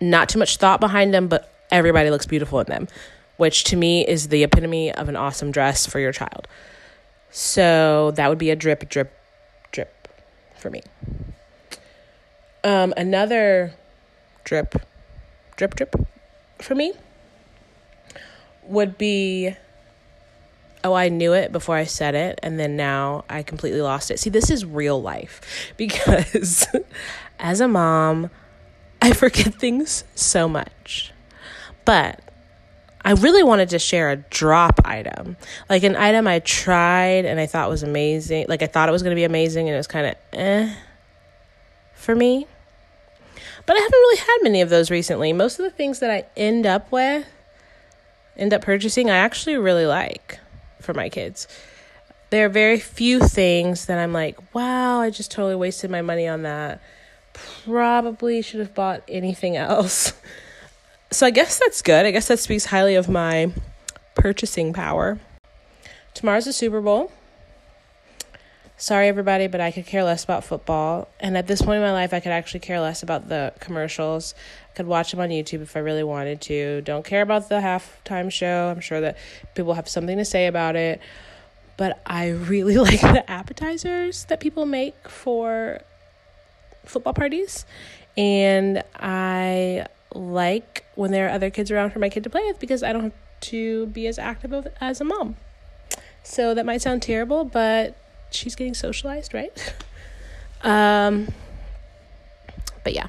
not 0.00 0.28
too 0.28 0.38
much 0.38 0.56
thought 0.56 0.80
behind 0.80 1.12
them, 1.12 1.28
but 1.28 1.52
everybody 1.70 2.10
looks 2.10 2.26
beautiful 2.26 2.60
in 2.60 2.66
them, 2.66 2.88
which 3.36 3.64
to 3.64 3.76
me 3.76 4.06
is 4.06 4.28
the 4.28 4.42
epitome 4.42 4.92
of 4.92 5.08
an 5.08 5.16
awesome 5.16 5.50
dress 5.50 5.86
for 5.86 5.98
your 5.98 6.12
child. 6.12 6.46
So 7.30 8.12
that 8.16 8.28
would 8.28 8.38
be 8.38 8.50
a 8.50 8.56
drip, 8.56 8.88
drip, 8.88 9.12
drip 9.72 10.08
for 10.56 10.70
me. 10.70 10.82
Um, 12.64 12.94
another 12.96 13.74
drip, 14.44 14.74
drip, 15.56 15.74
drip 15.74 15.94
for 16.58 16.74
me 16.74 16.92
would 18.64 18.98
be 18.98 19.54
oh, 20.86 20.94
I 20.94 21.08
knew 21.08 21.32
it 21.32 21.50
before 21.50 21.74
I 21.74 21.84
said 21.84 22.14
it, 22.14 22.38
and 22.44 22.60
then 22.60 22.76
now 22.76 23.24
I 23.28 23.42
completely 23.42 23.80
lost 23.80 24.12
it. 24.12 24.20
See, 24.20 24.30
this 24.30 24.50
is 24.50 24.64
real 24.64 25.02
life 25.02 25.72
because 25.76 26.66
as 27.38 27.60
a 27.60 27.68
mom, 27.68 28.30
I 29.00 29.12
forget 29.14 29.54
things 29.54 30.04
so 30.14 30.48
much. 30.48 31.12
But 31.84 32.20
I 33.04 33.12
really 33.12 33.44
wanted 33.44 33.68
to 33.68 33.78
share 33.78 34.10
a 34.10 34.16
drop 34.16 34.80
item, 34.84 35.36
like 35.70 35.84
an 35.84 35.94
item 35.94 36.26
I 36.26 36.40
tried 36.40 37.24
and 37.24 37.38
I 37.38 37.46
thought 37.46 37.70
was 37.70 37.84
amazing. 37.84 38.46
Like 38.48 38.62
I 38.62 38.66
thought 38.66 38.88
it 38.88 38.92
was 38.92 39.02
going 39.02 39.12
to 39.12 39.18
be 39.18 39.24
amazing 39.24 39.68
and 39.68 39.74
it 39.74 39.78
was 39.78 39.86
kind 39.86 40.06
of 40.06 40.14
eh 40.32 40.74
for 41.94 42.16
me. 42.16 42.46
But 43.64 43.76
I 43.76 43.80
haven't 43.80 43.92
really 43.92 44.18
had 44.18 44.38
many 44.42 44.60
of 44.60 44.70
those 44.70 44.90
recently. 44.90 45.32
Most 45.32 45.58
of 45.58 45.64
the 45.64 45.70
things 45.70 46.00
that 46.00 46.10
I 46.10 46.24
end 46.36 46.66
up 46.66 46.90
with, 46.90 47.26
end 48.36 48.52
up 48.52 48.62
purchasing, 48.62 49.10
I 49.10 49.16
actually 49.16 49.56
really 49.56 49.86
like 49.86 50.38
for 50.80 50.94
my 50.94 51.08
kids. 51.08 51.48
There 52.30 52.46
are 52.46 52.48
very 52.48 52.78
few 52.78 53.20
things 53.20 53.86
that 53.86 53.98
I'm 53.98 54.12
like, 54.12 54.54
wow, 54.54 55.00
I 55.00 55.10
just 55.10 55.30
totally 55.30 55.54
wasted 55.54 55.90
my 55.90 56.02
money 56.02 56.26
on 56.26 56.42
that. 56.42 56.80
Probably 57.64 58.40
should 58.42 58.60
have 58.60 58.74
bought 58.74 59.02
anything 59.08 59.56
else. 59.56 60.14
So 61.10 61.26
I 61.26 61.30
guess 61.30 61.58
that's 61.58 61.82
good. 61.82 62.06
I 62.06 62.10
guess 62.10 62.28
that 62.28 62.38
speaks 62.38 62.66
highly 62.66 62.94
of 62.94 63.08
my 63.08 63.52
purchasing 64.14 64.72
power. 64.72 65.18
Tomorrow's 66.14 66.46
the 66.46 66.52
Super 66.52 66.80
Bowl. 66.80 67.12
Sorry, 68.78 69.08
everybody, 69.08 69.46
but 69.46 69.60
I 69.60 69.70
could 69.70 69.86
care 69.86 70.04
less 70.04 70.24
about 70.24 70.44
football. 70.44 71.08
And 71.20 71.36
at 71.36 71.46
this 71.46 71.62
point 71.62 71.76
in 71.76 71.82
my 71.82 71.92
life, 71.92 72.12
I 72.12 72.20
could 72.20 72.32
actually 72.32 72.60
care 72.60 72.80
less 72.80 73.02
about 73.02 73.28
the 73.28 73.52
commercials. 73.60 74.34
I 74.70 74.74
could 74.74 74.86
watch 74.86 75.10
them 75.10 75.20
on 75.20 75.30
YouTube 75.30 75.62
if 75.62 75.76
I 75.76 75.80
really 75.80 76.04
wanted 76.04 76.40
to. 76.42 76.82
Don't 76.82 77.04
care 77.04 77.22
about 77.22 77.48
the 77.48 77.56
halftime 77.56 78.30
show. 78.30 78.68
I'm 78.74 78.80
sure 78.80 79.00
that 79.00 79.16
people 79.54 79.74
have 79.74 79.88
something 79.88 80.18
to 80.18 80.24
say 80.24 80.46
about 80.46 80.76
it. 80.76 81.00
But 81.76 82.00
I 82.04 82.28
really 82.28 82.76
like 82.78 83.00
the 83.00 83.30
appetizers 83.30 84.24
that 84.24 84.40
people 84.40 84.66
make 84.66 85.08
for 85.08 85.80
football 86.86 87.12
parties. 87.12 87.66
And 88.16 88.82
I 88.94 89.86
like 90.14 90.84
when 90.94 91.10
there 91.10 91.26
are 91.26 91.30
other 91.30 91.50
kids 91.50 91.70
around 91.70 91.90
for 91.90 91.98
my 91.98 92.08
kid 92.08 92.24
to 92.24 92.30
play 92.30 92.42
with 92.46 92.58
because 92.58 92.82
I 92.82 92.92
don't 92.92 93.04
have 93.04 93.12
to 93.40 93.86
be 93.86 94.06
as 94.06 94.18
active 94.18 94.66
as 94.80 95.00
a 95.00 95.04
mom. 95.04 95.36
So 96.22 96.54
that 96.54 96.66
might 96.66 96.82
sound 96.82 97.02
terrible, 97.02 97.44
but 97.44 97.96
she's 98.30 98.54
getting 98.56 98.74
socialized, 98.74 99.34
right? 99.34 99.74
um, 100.62 101.28
but 102.82 102.94
yeah. 102.94 103.08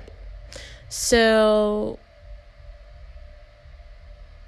So 0.89 1.99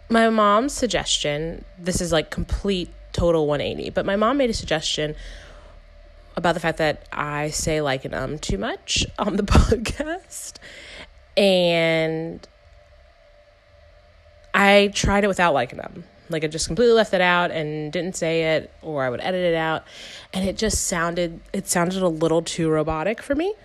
my 0.09 0.29
mom's 0.29 0.73
suggestion, 0.73 1.65
this 1.77 2.01
is 2.01 2.11
like 2.11 2.29
complete 2.29 2.91
total 3.11 3.47
180, 3.47 3.91
but 3.91 4.05
my 4.05 4.15
mom 4.15 4.37
made 4.37 4.49
a 4.49 4.53
suggestion 4.53 5.15
about 6.35 6.53
the 6.53 6.59
fact 6.59 6.77
that 6.77 7.07
I 7.11 7.49
say 7.49 7.81
like 7.81 8.05
and 8.05 8.15
um 8.15 8.39
too 8.39 8.57
much 8.57 9.05
on 9.19 9.35
the 9.35 9.43
podcast. 9.43 10.53
And 11.37 12.45
I 14.53 14.91
tried 14.93 15.23
it 15.23 15.27
without 15.27 15.53
like 15.53 15.71
and 15.71 15.81
um. 15.81 16.03
Like 16.31 16.43
I 16.43 16.47
just 16.47 16.67
completely 16.67 16.93
left 16.93 17.11
it 17.15 17.21
out 17.21 17.49
and 17.49 17.91
didn't 17.91 18.15
say 18.15 18.55
it, 18.55 18.71
or 18.83 19.03
I 19.03 19.09
would 19.09 19.19
edit 19.19 19.41
it 19.41 19.55
out, 19.55 19.83
and 20.31 20.47
it 20.47 20.57
just 20.57 20.85
sounded 20.85 21.39
it 21.53 21.67
sounded 21.67 22.03
a 22.03 22.07
little 22.07 22.43
too 22.43 22.69
robotic 22.69 23.19
for 23.19 23.33
me. 23.33 23.55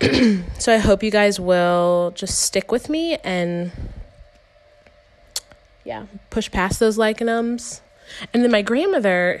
so 0.58 0.72
I 0.72 0.78
hope 0.78 1.02
you 1.02 1.10
guys 1.10 1.40
will 1.40 2.12
just 2.14 2.40
stick 2.40 2.70
with 2.70 2.88
me 2.88 3.16
and 3.24 3.72
yeah, 5.84 6.06
push 6.30 6.50
past 6.50 6.80
those 6.80 6.98
like 6.98 7.20
and 7.20 7.30
ums. 7.30 7.82
And 8.32 8.42
then 8.42 8.50
my 8.50 8.62
grandmother 8.62 9.40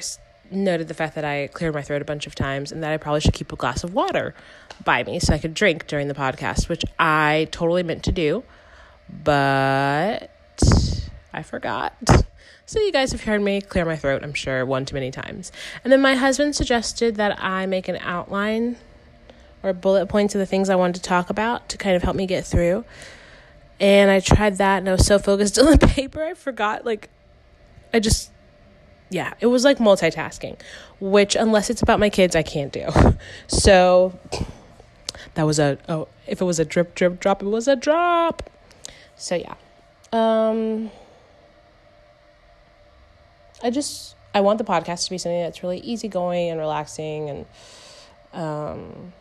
noted 0.54 0.88
the 0.88 0.94
fact 0.94 1.14
that 1.14 1.24
I 1.24 1.48
cleared 1.48 1.74
my 1.74 1.82
throat 1.82 2.02
a 2.02 2.04
bunch 2.04 2.26
of 2.26 2.34
times 2.34 2.72
and 2.72 2.82
that 2.82 2.92
I 2.92 2.96
probably 2.96 3.20
should 3.20 3.34
keep 3.34 3.52
a 3.52 3.56
glass 3.56 3.84
of 3.84 3.94
water 3.94 4.34
by 4.84 5.02
me 5.04 5.18
so 5.18 5.34
I 5.34 5.38
could 5.38 5.54
drink 5.54 5.86
during 5.86 6.08
the 6.08 6.14
podcast, 6.14 6.68
which 6.68 6.84
I 6.98 7.48
totally 7.50 7.82
meant 7.82 8.04
to 8.04 8.12
do. 8.12 8.44
But 9.24 10.30
I 11.32 11.42
forgot. 11.42 11.94
So 12.66 12.80
you 12.80 12.92
guys 12.92 13.12
have 13.12 13.24
heard 13.24 13.42
me 13.42 13.60
clear 13.60 13.84
my 13.84 13.96
throat, 13.96 14.22
I'm 14.22 14.34
sure, 14.34 14.64
one 14.64 14.84
too 14.84 14.94
many 14.94 15.10
times. 15.10 15.52
And 15.84 15.92
then 15.92 16.00
my 16.00 16.14
husband 16.14 16.56
suggested 16.56 17.16
that 17.16 17.42
I 17.42 17.66
make 17.66 17.88
an 17.88 17.96
outline 18.00 18.76
or 19.62 19.72
bullet 19.72 20.06
points 20.06 20.34
of 20.34 20.38
the 20.38 20.46
things 20.46 20.70
I 20.70 20.74
wanted 20.74 20.96
to 20.96 21.02
talk 21.02 21.30
about 21.30 21.68
to 21.70 21.78
kind 21.78 21.96
of 21.96 22.02
help 22.02 22.16
me 22.16 22.26
get 22.26 22.44
through. 22.44 22.84
And 23.78 24.10
I 24.10 24.20
tried 24.20 24.58
that 24.58 24.78
and 24.78 24.88
I 24.88 24.92
was 24.92 25.06
so 25.06 25.18
focused 25.18 25.58
on 25.58 25.66
the 25.66 25.86
paper, 25.86 26.22
I 26.22 26.34
forgot 26.34 26.84
like 26.84 27.10
I 27.92 28.00
just 28.00 28.31
yeah, 29.12 29.34
it 29.40 29.46
was 29.46 29.64
like 29.64 29.78
multitasking, 29.78 30.58
which 30.98 31.36
unless 31.36 31.68
it's 31.68 31.82
about 31.82 32.00
my 32.00 32.08
kids, 32.08 32.34
I 32.34 32.42
can't 32.42 32.72
do. 32.72 32.88
So 33.46 34.18
that 35.34 35.44
was 35.44 35.58
a 35.58 35.78
oh, 35.88 36.08
if 36.26 36.40
it 36.40 36.44
was 36.44 36.58
a 36.58 36.64
drip 36.64 36.94
drip 36.94 37.20
drop, 37.20 37.42
it 37.42 37.46
was 37.46 37.68
a 37.68 37.76
drop. 37.76 38.50
So 39.16 39.34
yeah. 39.34 39.54
Um 40.12 40.90
I 43.62 43.70
just 43.70 44.16
I 44.34 44.40
want 44.40 44.58
the 44.58 44.64
podcast 44.64 45.04
to 45.04 45.10
be 45.10 45.18
something 45.18 45.40
that's 45.40 45.62
really 45.62 45.78
easygoing 45.78 46.48
and 46.48 46.58
relaxing 46.58 47.30
and 47.30 47.46
um 48.32 49.12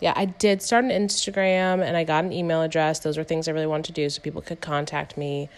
yeah, 0.00 0.14
I 0.16 0.24
did 0.24 0.62
start 0.62 0.84
an 0.84 0.90
Instagram 0.90 1.84
and 1.84 1.94
I 1.94 2.04
got 2.04 2.24
an 2.24 2.32
email 2.32 2.62
address. 2.62 3.00
Those 3.00 3.18
were 3.18 3.24
things 3.24 3.48
I 3.48 3.52
really 3.52 3.66
wanted 3.66 3.84
to 3.86 3.92
do 3.92 4.08
so 4.08 4.22
people 4.22 4.40
could 4.40 4.62
contact 4.62 5.18
me 5.18 5.50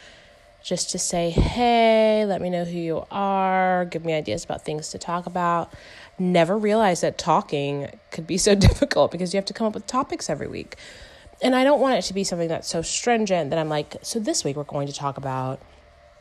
just 0.62 0.90
to 0.90 0.98
say, 0.98 1.30
hey, 1.30 2.24
let 2.26 2.40
me 2.40 2.48
know 2.50 2.64
who 2.64 2.78
you 2.78 3.04
are, 3.10 3.84
give 3.86 4.04
me 4.04 4.12
ideas 4.12 4.44
about 4.44 4.64
things 4.64 4.90
to 4.90 4.98
talk 4.98 5.26
about. 5.26 5.72
Never 6.18 6.56
realized 6.56 7.02
that 7.02 7.18
talking 7.18 7.88
could 8.10 8.26
be 8.26 8.38
so 8.48 8.54
difficult 8.54 9.10
because 9.10 9.34
you 9.34 9.38
have 9.38 9.46
to 9.46 9.52
come 9.52 9.66
up 9.66 9.74
with 9.74 9.86
topics 9.86 10.30
every 10.30 10.48
week. 10.48 10.76
And 11.42 11.56
I 11.56 11.64
don't 11.64 11.80
want 11.80 11.96
it 11.96 12.02
to 12.02 12.14
be 12.14 12.22
something 12.22 12.48
that's 12.48 12.68
so 12.68 12.82
stringent 12.82 13.50
that 13.50 13.58
I'm 13.58 13.68
like, 13.68 13.96
so 14.02 14.20
this 14.20 14.44
week 14.44 14.56
we're 14.56 14.62
going 14.62 14.86
to 14.86 14.92
talk 14.92 15.16
about 15.16 15.60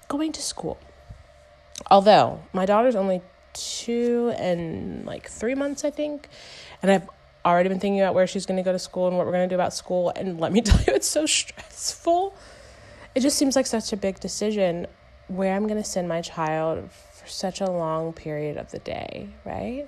going 0.08 0.32
to 0.32 0.42
school. 0.42 0.80
Although 1.90 2.42
my 2.54 2.66
daughter's 2.66 2.96
only 2.96 3.22
two 3.54 4.34
and 4.38 5.06
like 5.06 5.30
three 5.30 5.56
months, 5.56 5.84
I 5.84 5.92
think. 5.92 6.28
And 6.82 6.92
I've 6.92 7.08
already 7.46 7.70
been 7.70 7.80
thinking 7.80 8.02
about 8.02 8.16
where 8.16 8.28
she's 8.28 8.46
going 8.46 8.58
to 8.58 8.64
go 8.64 8.72
to 8.72 8.80
school 8.80 9.08
and 9.08 9.18
what 9.18 9.26
we're 9.26 9.34
going 9.34 9.48
to 9.48 9.54
do 9.54 9.56
about 9.56 9.74
school. 9.74 10.12
And 10.16 10.40
let 10.40 10.52
me 10.52 10.62
tell 10.62 10.80
you, 10.80 10.94
it's 10.94 11.08
so 11.08 11.26
stressful. 11.26 12.36
It 13.14 13.22
just 13.22 13.38
seems 13.38 13.56
like 13.56 13.68
such 13.68 13.92
a 13.92 13.98
big 13.98 14.20
decision 14.20 14.88
where 15.28 15.56
I'm 15.56 15.68
going 15.68 15.82
to 15.82 15.88
send 15.88 16.08
my 16.08 16.22
child 16.22 16.90
for 16.92 17.28
such 17.28 17.62
a 17.62 17.70
long 17.70 18.14
period 18.14 18.58
of 18.58 18.72
the 18.72 18.80
day, 18.80 19.30
right? 19.46 19.88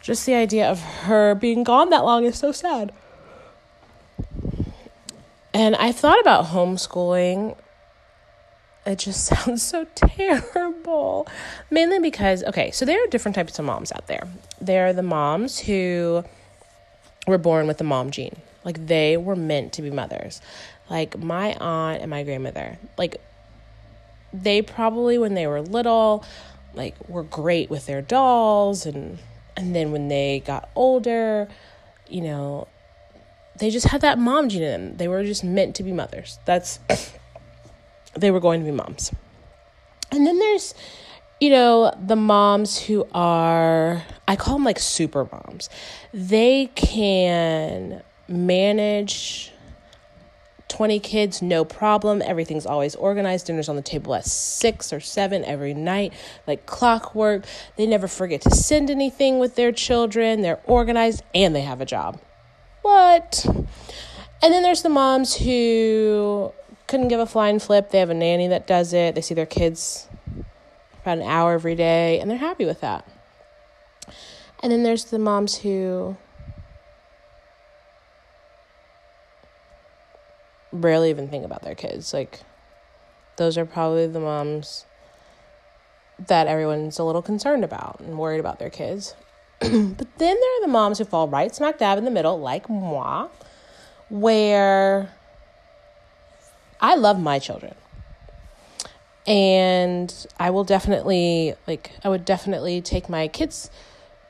Just 0.00 0.26
the 0.26 0.34
idea 0.34 0.70
of 0.70 0.80
her 0.80 1.34
being 1.34 1.64
gone 1.64 1.90
that 1.90 2.04
long 2.04 2.24
is 2.24 2.38
so 2.38 2.52
sad. 2.52 2.92
And 5.52 5.76
I 5.76 5.92
thought 5.92 6.20
about 6.20 6.46
homeschooling 6.46 7.56
it 8.86 8.98
just 8.98 9.24
sounds 9.26 9.62
so 9.62 9.86
terrible. 9.94 11.26
Mainly 11.70 11.98
because, 11.98 12.42
okay, 12.44 12.70
so 12.70 12.84
there 12.84 13.02
are 13.02 13.06
different 13.08 13.34
types 13.34 13.58
of 13.58 13.64
moms 13.64 13.92
out 13.92 14.06
there. 14.06 14.26
There 14.60 14.86
are 14.88 14.92
the 14.92 15.02
moms 15.02 15.60
who 15.60 16.24
were 17.26 17.38
born 17.38 17.66
with 17.66 17.78
the 17.78 17.84
mom 17.84 18.10
gene, 18.10 18.36
like 18.64 18.86
they 18.86 19.16
were 19.16 19.36
meant 19.36 19.72
to 19.74 19.82
be 19.82 19.90
mothers. 19.90 20.40
Like 20.90 21.16
my 21.18 21.54
aunt 21.54 22.02
and 22.02 22.10
my 22.10 22.24
grandmother, 22.24 22.78
like 22.98 23.22
they 24.32 24.60
probably 24.60 25.16
when 25.16 25.34
they 25.34 25.46
were 25.46 25.62
little, 25.62 26.24
like 26.74 26.96
were 27.08 27.22
great 27.22 27.70
with 27.70 27.86
their 27.86 28.02
dolls 28.02 28.84
and 28.84 29.18
and 29.56 29.74
then 29.74 29.92
when 29.92 30.08
they 30.08 30.42
got 30.44 30.68
older, 30.74 31.48
you 32.08 32.22
know, 32.22 32.66
they 33.58 33.70
just 33.70 33.86
had 33.86 34.00
that 34.00 34.18
mom 34.18 34.48
gene 34.48 34.62
in 34.62 34.70
them. 34.70 34.96
They 34.96 35.06
were 35.06 35.22
just 35.22 35.44
meant 35.44 35.76
to 35.76 35.82
be 35.82 35.92
mothers. 35.92 36.38
That's 36.44 36.80
they 38.16 38.30
were 38.30 38.40
going 38.40 38.60
to 38.60 38.66
be 38.66 38.72
moms. 38.72 39.12
And 40.10 40.26
then 40.26 40.38
there's, 40.38 40.74
you 41.40 41.50
know, 41.50 41.94
the 42.04 42.16
moms 42.16 42.78
who 42.78 43.06
are, 43.12 44.02
I 44.26 44.36
call 44.36 44.54
them 44.54 44.64
like 44.64 44.78
super 44.78 45.28
moms. 45.30 45.68
They 46.12 46.66
can 46.74 48.02
manage 48.26 49.52
20 50.70 51.00
kids, 51.00 51.42
no 51.42 51.64
problem. 51.64 52.22
Everything's 52.22 52.64
always 52.64 52.94
organized. 52.94 53.46
Dinner's 53.46 53.68
on 53.68 53.76
the 53.76 53.82
table 53.82 54.14
at 54.14 54.24
six 54.24 54.92
or 54.92 55.00
seven 55.00 55.44
every 55.44 55.74
night, 55.74 56.14
like 56.46 56.64
clockwork. 56.64 57.44
They 57.76 57.86
never 57.86 58.08
forget 58.08 58.40
to 58.42 58.50
send 58.50 58.88
anything 58.90 59.38
with 59.38 59.56
their 59.56 59.72
children. 59.72 60.40
They're 60.40 60.60
organized 60.64 61.22
and 61.34 61.54
they 61.54 61.62
have 61.62 61.80
a 61.80 61.86
job. 61.86 62.20
What? 62.82 63.44
And 63.46 64.54
then 64.54 64.62
there's 64.62 64.82
the 64.82 64.88
moms 64.88 65.36
who 65.36 66.52
couldn't 66.86 67.08
give 67.08 67.20
a 67.20 67.26
flying 67.26 67.58
flip. 67.58 67.90
They 67.90 67.98
have 67.98 68.10
a 68.10 68.14
nanny 68.14 68.48
that 68.48 68.66
does 68.66 68.92
it. 68.92 69.14
They 69.14 69.20
see 69.20 69.34
their 69.34 69.46
kids 69.46 70.08
about 71.02 71.18
an 71.18 71.24
hour 71.24 71.52
every 71.52 71.74
day, 71.74 72.20
and 72.20 72.30
they're 72.30 72.38
happy 72.38 72.64
with 72.64 72.80
that. 72.80 73.06
And 74.62 74.72
then 74.72 74.82
there's 74.82 75.04
the 75.04 75.18
moms 75.18 75.58
who 75.58 76.16
rarely 80.72 81.10
even 81.10 81.28
think 81.28 81.44
about 81.44 81.62
their 81.62 81.74
kids. 81.74 82.12
Like, 82.12 82.40
those 83.36 83.56
are 83.58 83.64
probably 83.64 84.06
the 84.06 84.20
moms 84.20 84.84
that 86.26 86.46
everyone's 86.46 86.98
a 86.98 87.04
little 87.04 87.22
concerned 87.22 87.64
about 87.64 88.00
and 88.00 88.18
worried 88.18 88.40
about 88.40 88.58
their 88.58 88.70
kids. 88.70 89.14
but 89.60 89.70
then 89.70 89.96
there 90.18 90.58
are 90.58 90.60
the 90.62 90.68
moms 90.68 90.98
who 90.98 91.04
fall 91.04 91.28
right 91.28 91.54
smack 91.54 91.78
dab 91.78 91.98
in 91.98 92.04
the 92.04 92.10
middle, 92.10 92.38
like 92.38 92.68
moi, 92.68 93.28
where 94.08 95.10
I 96.80 96.96
love 96.96 97.20
my 97.20 97.38
children. 97.38 97.74
And 99.26 100.26
I 100.38 100.50
will 100.50 100.64
definitely 100.64 101.54
like 101.66 101.92
I 102.02 102.08
would 102.08 102.24
definitely 102.24 102.80
take 102.80 103.08
my 103.08 103.28
kids 103.28 103.70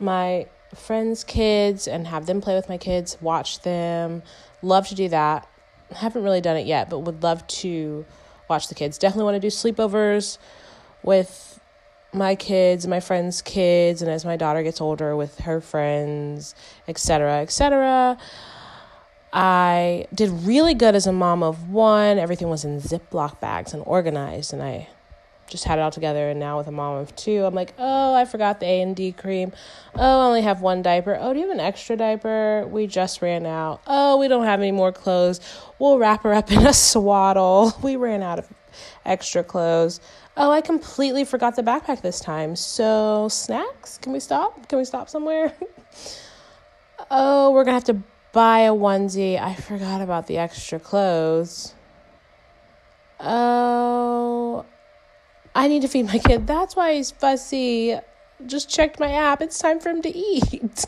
my 0.00 0.46
friends' 0.74 1.24
kids 1.24 1.86
and 1.86 2.06
have 2.06 2.26
them 2.26 2.40
play 2.40 2.54
with 2.54 2.68
my 2.68 2.78
kids, 2.78 3.16
watch 3.20 3.60
them. 3.60 4.22
Love 4.62 4.88
to 4.88 4.94
do 4.94 5.08
that. 5.08 5.48
Haven't 5.92 6.22
really 6.22 6.40
done 6.40 6.56
it 6.56 6.66
yet, 6.66 6.88
but 6.90 7.00
would 7.00 7.22
love 7.22 7.46
to 7.46 8.04
watch 8.48 8.68
the 8.68 8.74
kids. 8.74 8.98
Definitely 8.98 9.24
want 9.24 9.36
to 9.36 9.40
do 9.40 9.48
sleepovers 9.48 10.38
with 11.02 11.60
my 12.12 12.34
kids, 12.34 12.86
my 12.86 13.00
friends' 13.00 13.42
kids, 13.42 14.02
and 14.02 14.10
as 14.10 14.24
my 14.24 14.36
daughter 14.36 14.62
gets 14.62 14.80
older 14.80 15.16
with 15.16 15.40
her 15.40 15.60
friends, 15.60 16.54
etc., 16.88 17.40
etc. 17.40 18.18
I 19.32 20.06
did 20.12 20.30
really 20.30 20.74
good 20.74 20.94
as 20.94 21.06
a 21.06 21.12
mom 21.12 21.42
of 21.42 21.70
one. 21.70 22.18
Everything 22.18 22.48
was 22.48 22.64
in 22.64 22.80
Ziploc 22.80 23.40
bags 23.40 23.72
and 23.72 23.82
organized, 23.86 24.52
and 24.52 24.62
I 24.62 24.88
just 25.50 25.64
had 25.64 25.78
it 25.78 25.82
all 25.82 25.90
together. 25.90 26.30
And 26.30 26.40
now 26.40 26.56
with 26.56 26.66
a 26.68 26.72
mom 26.72 26.96
of 26.96 27.14
two, 27.16 27.44
I'm 27.44 27.54
like, 27.54 27.74
oh, 27.78 28.14
I 28.14 28.24
forgot 28.24 28.60
the 28.60 28.66
A 28.66 28.82
and 28.82 28.96
D 28.96 29.12
cream. 29.12 29.52
Oh, 29.94 30.20
I 30.20 30.26
only 30.26 30.42
have 30.42 30.62
one 30.62 30.82
diaper. 30.82 31.18
Oh, 31.20 31.32
do 31.32 31.38
you 31.38 31.46
have 31.46 31.54
an 31.54 31.60
extra 31.60 31.96
diaper? 31.96 32.66
We 32.68 32.86
just 32.86 33.20
ran 33.20 33.44
out. 33.44 33.82
Oh, 33.86 34.16
we 34.16 34.28
don't 34.28 34.44
have 34.44 34.60
any 34.60 34.72
more 34.72 34.92
clothes. 34.92 35.40
We'll 35.78 35.98
wrap 35.98 36.22
her 36.22 36.32
up 36.32 36.50
in 36.50 36.66
a 36.66 36.72
swaddle. 36.72 37.72
We 37.82 37.96
ran 37.96 38.22
out 38.22 38.38
of 38.38 38.48
extra 39.04 39.42
clothes. 39.42 40.00
Oh, 40.36 40.50
I 40.50 40.60
completely 40.60 41.24
forgot 41.24 41.56
the 41.56 41.62
backpack 41.62 42.02
this 42.02 42.20
time. 42.20 42.54
So, 42.54 43.28
snacks? 43.28 43.98
Can 43.98 44.12
we 44.12 44.20
stop? 44.20 44.68
Can 44.68 44.78
we 44.78 44.84
stop 44.84 45.08
somewhere? 45.08 45.52
oh, 47.10 47.50
we're 47.50 47.64
to 47.64 47.72
have 47.72 47.84
to 47.84 48.02
buy 48.32 48.60
a 48.60 48.72
onesie. 48.72 49.40
I 49.40 49.54
forgot 49.54 50.00
about 50.00 50.26
the 50.26 50.38
extra 50.38 50.78
clothes. 50.78 51.74
Oh, 53.18 54.64
I 55.54 55.68
need 55.68 55.82
to 55.82 55.88
feed 55.88 56.06
my 56.06 56.18
kid. 56.18 56.46
That's 56.46 56.76
why 56.76 56.94
he's 56.94 57.10
fussy. 57.10 57.98
Just 58.46 58.70
checked 58.70 59.00
my 59.00 59.12
app. 59.12 59.42
It's 59.42 59.58
time 59.58 59.80
for 59.80 59.90
him 59.90 60.02
to 60.02 60.16
eat. 60.16 60.84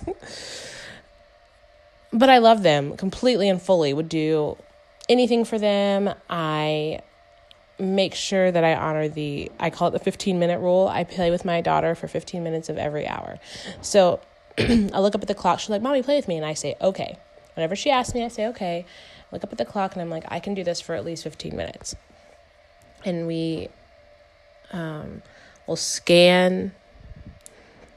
but 2.12 2.30
I 2.30 2.38
love 2.38 2.62
them 2.62 2.96
completely 2.96 3.48
and 3.48 3.60
fully. 3.60 3.92
Would 3.92 4.08
do 4.08 4.56
anything 5.08 5.44
for 5.44 5.58
them. 5.58 6.14
I 6.30 7.00
make 7.78 8.14
sure 8.14 8.52
that 8.52 8.62
I 8.62 8.74
honor 8.74 9.08
the 9.08 9.50
I 9.58 9.70
call 9.70 9.88
it 9.88 9.92
the 9.92 9.98
15 9.98 10.38
minute 10.38 10.60
rule. 10.60 10.88
I 10.88 11.04
play 11.04 11.30
with 11.30 11.44
my 11.44 11.60
daughter 11.60 11.94
for 11.94 12.06
15 12.08 12.42
minutes 12.42 12.68
of 12.68 12.78
every 12.78 13.06
hour. 13.06 13.38
So 13.80 14.20
I 14.58 15.00
look 15.00 15.14
up 15.14 15.22
at 15.22 15.28
the 15.28 15.34
clock. 15.34 15.60
She's 15.60 15.70
like, 15.70 15.82
"Mommy, 15.82 16.02
play 16.02 16.16
with 16.16 16.28
me." 16.28 16.36
And 16.36 16.46
I 16.46 16.54
say, 16.54 16.76
"Okay." 16.80 17.18
Whenever 17.54 17.76
she 17.76 17.90
asks 17.90 18.14
me, 18.14 18.24
I 18.24 18.28
say, 18.28 18.46
okay. 18.48 18.86
look 19.30 19.44
up 19.44 19.52
at 19.52 19.58
the 19.58 19.64
clock 19.64 19.92
and 19.92 20.02
I'm 20.02 20.10
like, 20.10 20.24
I 20.28 20.40
can 20.40 20.54
do 20.54 20.64
this 20.64 20.80
for 20.80 20.94
at 20.94 21.04
least 21.04 21.24
15 21.24 21.54
minutes. 21.56 21.94
And 23.04 23.26
we 23.26 23.68
um, 24.72 25.22
will 25.66 25.76
scan 25.76 26.72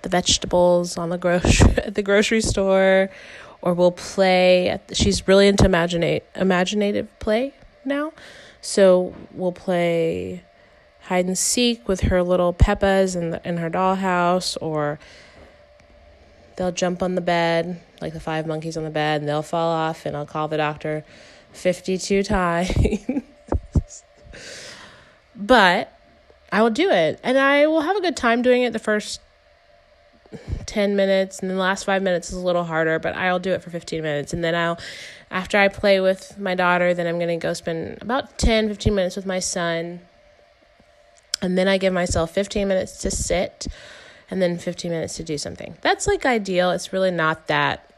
the 0.01 0.09
vegetables 0.09 0.97
on 0.97 1.09
the 1.09 1.17
grocery 1.17 1.71
at 1.77 1.95
the 1.95 2.03
grocery 2.03 2.41
store 2.41 3.09
or 3.61 3.73
we'll 3.73 3.91
play 3.91 4.79
the, 4.87 4.95
she's 4.95 5.27
really 5.27 5.47
into 5.47 5.65
imaginate 5.65 6.23
imaginative 6.35 7.07
play 7.19 7.53
now 7.83 8.11
so 8.61 9.13
we'll 9.31 9.51
play 9.51 10.43
hide 11.01 11.25
and 11.25 11.37
seek 11.37 11.87
with 11.87 12.01
her 12.01 12.23
little 12.23 12.53
peppas 12.53 13.15
in, 13.15 13.31
the, 13.31 13.47
in 13.47 13.57
her 13.57 13.69
dollhouse 13.69 14.57
or 14.61 14.99
they'll 16.55 16.71
jump 16.71 17.03
on 17.03 17.15
the 17.15 17.21
bed, 17.21 17.81
like 18.01 18.13
the 18.13 18.19
five 18.19 18.47
monkeys 18.47 18.77
on 18.77 18.83
the 18.83 18.89
bed, 18.89 19.21
and 19.21 19.29
they'll 19.29 19.41
fall 19.41 19.71
off, 19.71 20.05
and 20.05 20.15
I'll 20.15 20.25
call 20.25 20.47
the 20.47 20.57
doctor 20.57 21.03
52 21.51 22.23
times. 22.23 22.73
but 25.35 25.94
I 26.55 26.61
will 26.61 26.69
do 26.69 26.89
it, 26.89 27.19
and 27.21 27.37
I 27.37 27.67
will 27.67 27.81
have 27.81 27.97
a 27.97 28.01
good 28.01 28.15
time 28.15 28.41
doing 28.41 28.63
it 28.63 28.71
the 28.71 28.79
first 28.79 29.19
10 30.67 30.95
minutes, 30.95 31.39
and 31.39 31.51
the 31.51 31.55
last 31.55 31.83
five 31.83 32.01
minutes 32.01 32.29
is 32.29 32.37
a 32.37 32.39
little 32.39 32.63
harder, 32.63 32.97
but 32.97 33.13
I'll 33.13 33.39
do 33.39 33.51
it 33.51 33.61
for 33.61 33.71
15 33.71 34.01
minutes, 34.01 34.31
and 34.31 34.41
then 34.41 34.55
I'll, 34.55 34.79
after 35.29 35.57
I 35.57 35.67
play 35.67 35.99
with 35.99 36.39
my 36.39 36.55
daughter, 36.55 36.93
then 36.93 37.07
I'm 37.07 37.17
going 37.17 37.37
to 37.37 37.45
go 37.45 37.51
spend 37.51 37.97
about 38.01 38.37
10, 38.37 38.69
15 38.69 38.95
minutes 38.95 39.17
with 39.17 39.25
my 39.25 39.39
son. 39.39 39.99
And 41.41 41.57
then 41.57 41.67
I 41.67 41.77
give 41.77 41.91
myself 41.91 42.31
15 42.31 42.69
minutes 42.69 42.99
to 42.99 43.11
sit 43.11 43.67
and 44.31 44.41
then 44.41 44.57
15 44.57 44.91
minutes 44.91 45.17
to 45.17 45.23
do 45.25 45.37
something. 45.37 45.75
That's 45.81 46.07
like 46.07 46.25
ideal. 46.25 46.71
It's 46.71 46.93
really 46.93 47.11
not 47.11 47.47
that 47.47 47.93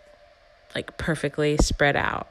like 0.74 0.98
perfectly 0.98 1.58
spread 1.58 1.96
out. 1.96 2.28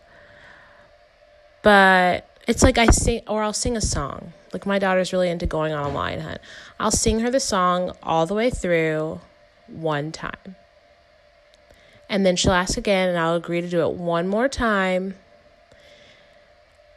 But 1.63 2.29
it's 2.49 2.65
like 2.65 2.79
I 2.79 2.87
sing 2.87 3.23
or 3.29 3.45
I'll 3.45 3.53
sing 3.53 3.77
a 3.77 3.81
song. 3.81 4.33
Like 4.57 4.65
my 4.65 4.79
daughter's 4.79 5.13
really 5.13 5.29
into 5.29 5.45
going 5.45 5.75
on 5.75 5.85
a 5.85 5.93
lion 5.93 6.21
hunt. 6.21 6.41
I'll 6.81 6.91
sing 6.91 7.21
her 7.21 7.31
the 7.31 7.41
song 7.41 7.93
all 8.03 8.25
the 8.25 8.33
way 8.33 8.49
through 8.49 9.21
one 9.67 10.13
time. 10.13 10.57
And 12.09 12.25
then 12.25 12.37
she'll 12.37 12.53
ask 12.53 12.79
again 12.79 13.11
and 13.11 13.19
I'll 13.19 13.35
agree 13.35 13.61
to 13.61 13.69
do 13.69 13.83
it 13.83 13.93
one 13.93 14.29
more 14.29 14.49
time. 14.49 15.17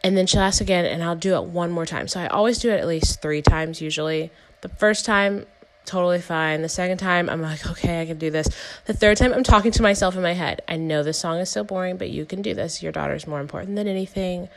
And 0.06 0.16
then 0.16 0.26
she'll 0.26 0.40
ask 0.40 0.62
again 0.62 0.86
and 0.86 1.04
I'll 1.04 1.18
do 1.18 1.36
it 1.36 1.44
one 1.44 1.70
more 1.70 1.86
time. 1.86 2.08
So 2.08 2.22
I 2.22 2.28
always 2.28 2.60
do 2.60 2.70
it 2.70 2.80
at 2.80 2.88
least 2.88 3.22
3 3.22 3.42
times 3.42 3.82
usually. 3.82 4.32
The 4.62 4.70
first 4.70 5.06
time 5.06 5.46
totally 5.84 6.22
fine. 6.22 6.62
The 6.62 6.70
second 6.70 7.00
time, 7.00 7.30
I'm 7.30 7.42
like, 7.42 7.70
okay, 7.72 8.02
I 8.02 8.06
can 8.06 8.18
do 8.18 8.32
this. 8.32 8.48
The 8.86 8.94
third 8.94 9.18
time, 9.18 9.34
I'm 9.34 9.44
talking 9.44 9.72
to 9.74 9.82
myself 9.82 10.16
in 10.16 10.22
my 10.22 10.34
head. 10.34 10.62
I 10.70 10.78
know 10.78 11.04
this 11.04 11.20
song 11.20 11.40
is 11.40 11.50
so 11.50 11.66
boring, 11.66 11.98
but 11.98 12.10
you 12.10 12.26
can 12.26 12.42
do 12.42 12.54
this. 12.54 12.82
Your 12.82 12.94
daughter's 12.94 13.28
more 13.28 13.42
important 13.42 13.76
than 13.76 13.90
anything. 13.90 14.48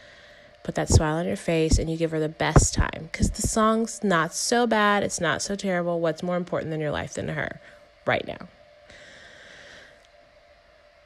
Put 0.63 0.77
that 0.77 0.89
smile 0.89 1.17
on 1.17 1.27
your 1.27 1.37
face 1.37 1.79
and 1.79 1.91
you 1.91 1.97
give 1.97 2.13
her 2.13 2.21
the 2.21 2.29
best 2.29 2.73
time 2.73 3.09
because 3.11 3.31
the 3.31 3.43
song's 3.43 4.05
not 4.05 4.33
so 4.33 4.67
bad. 4.67 5.03
It's 5.03 5.21
not 5.21 5.43
so 5.43 5.57
terrible. 5.57 6.01
What's 6.01 6.23
more 6.23 6.37
important 6.37 6.71
than 6.71 6.81
your 6.81 6.93
life 6.93 7.15
than 7.15 7.29
her 7.29 7.61
right 8.07 8.27
now? 8.27 8.49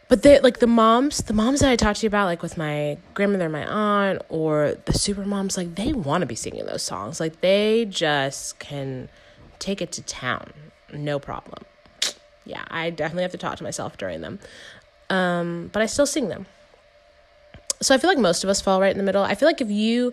But 0.08 0.22
they 0.22 0.38
like 0.40 0.58
the 0.60 0.68
moms, 0.68 1.22
the 1.22 1.32
moms 1.32 1.60
that 1.60 1.70
I 1.70 1.76
talked 1.76 2.00
to 2.00 2.04
you 2.04 2.08
about, 2.08 2.26
like 2.26 2.42
with 2.42 2.56
my 2.56 2.96
grandmother, 3.14 3.48
my 3.48 3.66
aunt, 3.66 4.22
or 4.28 4.76
the 4.84 4.92
super 4.92 5.24
moms, 5.24 5.56
like 5.56 5.74
they 5.74 5.92
want 5.92 6.22
to 6.22 6.26
be 6.26 6.36
singing 6.36 6.66
those 6.66 6.82
songs. 6.82 7.18
Like 7.18 7.40
they 7.40 7.86
just 7.86 8.58
can 8.58 9.08
take 9.58 9.82
it 9.82 9.90
to 9.92 10.02
town, 10.02 10.52
no 10.92 11.18
problem. 11.18 11.64
Yeah, 12.44 12.64
I 12.68 12.90
definitely 12.90 13.22
have 13.22 13.32
to 13.32 13.38
talk 13.38 13.56
to 13.56 13.64
myself 13.64 13.96
during 13.98 14.20
them. 14.20 14.38
Um, 15.10 15.70
but 15.72 15.82
I 15.82 15.86
still 15.86 16.06
sing 16.06 16.28
them. 16.28 16.46
So 17.80 17.94
I 17.94 17.98
feel 17.98 18.08
like 18.08 18.18
most 18.18 18.44
of 18.44 18.50
us 18.50 18.60
fall 18.60 18.80
right 18.80 18.90
in 18.90 18.98
the 18.98 19.04
middle. 19.04 19.22
I 19.22 19.34
feel 19.34 19.48
like 19.48 19.60
if 19.60 19.70
you 19.70 20.12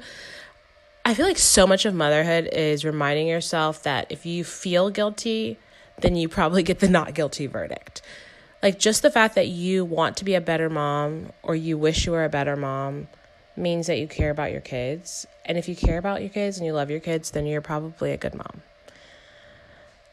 I 1.05 1.13
feel 1.13 1.25
like 1.25 1.37
so 1.37 1.67
much 1.67 1.85
of 1.85 1.93
motherhood 1.93 2.47
is 2.53 2.85
reminding 2.85 3.27
yourself 3.27 3.83
that 3.83 4.07
if 4.09 4.25
you 4.25 4.45
feel 4.45 4.89
guilty, 4.89 5.57
then 5.99 6.15
you 6.15 6.29
probably 6.29 6.63
get 6.63 6.79
the 6.79 6.87
not 6.87 7.13
guilty 7.13 7.45
verdict. 7.45 8.01
Like 8.61 8.79
just 8.79 9.01
the 9.01 9.11
fact 9.11 9.35
that 9.35 9.47
you 9.47 9.83
want 9.83 10.15
to 10.17 10.25
be 10.25 10.35
a 10.35 10.41
better 10.41 10.69
mom 10.69 11.33
or 11.41 11.55
you 11.55 11.77
wish 11.77 12.05
you 12.05 12.13
were 12.13 12.23
a 12.23 12.29
better 12.29 12.55
mom 12.55 13.09
means 13.57 13.87
that 13.87 13.99
you 13.99 14.07
care 14.07 14.31
about 14.31 14.51
your 14.51 14.61
kids. 14.61 15.27
And 15.45 15.57
if 15.57 15.67
you 15.67 15.75
care 15.75 15.97
about 15.97 16.21
your 16.21 16.29
kids 16.29 16.57
and 16.57 16.65
you 16.65 16.71
love 16.71 16.89
your 16.89 17.01
kids, 17.01 17.31
then 17.31 17.45
you're 17.45 17.61
probably 17.61 18.11
a 18.11 18.17
good 18.17 18.33
mom. 18.33 18.61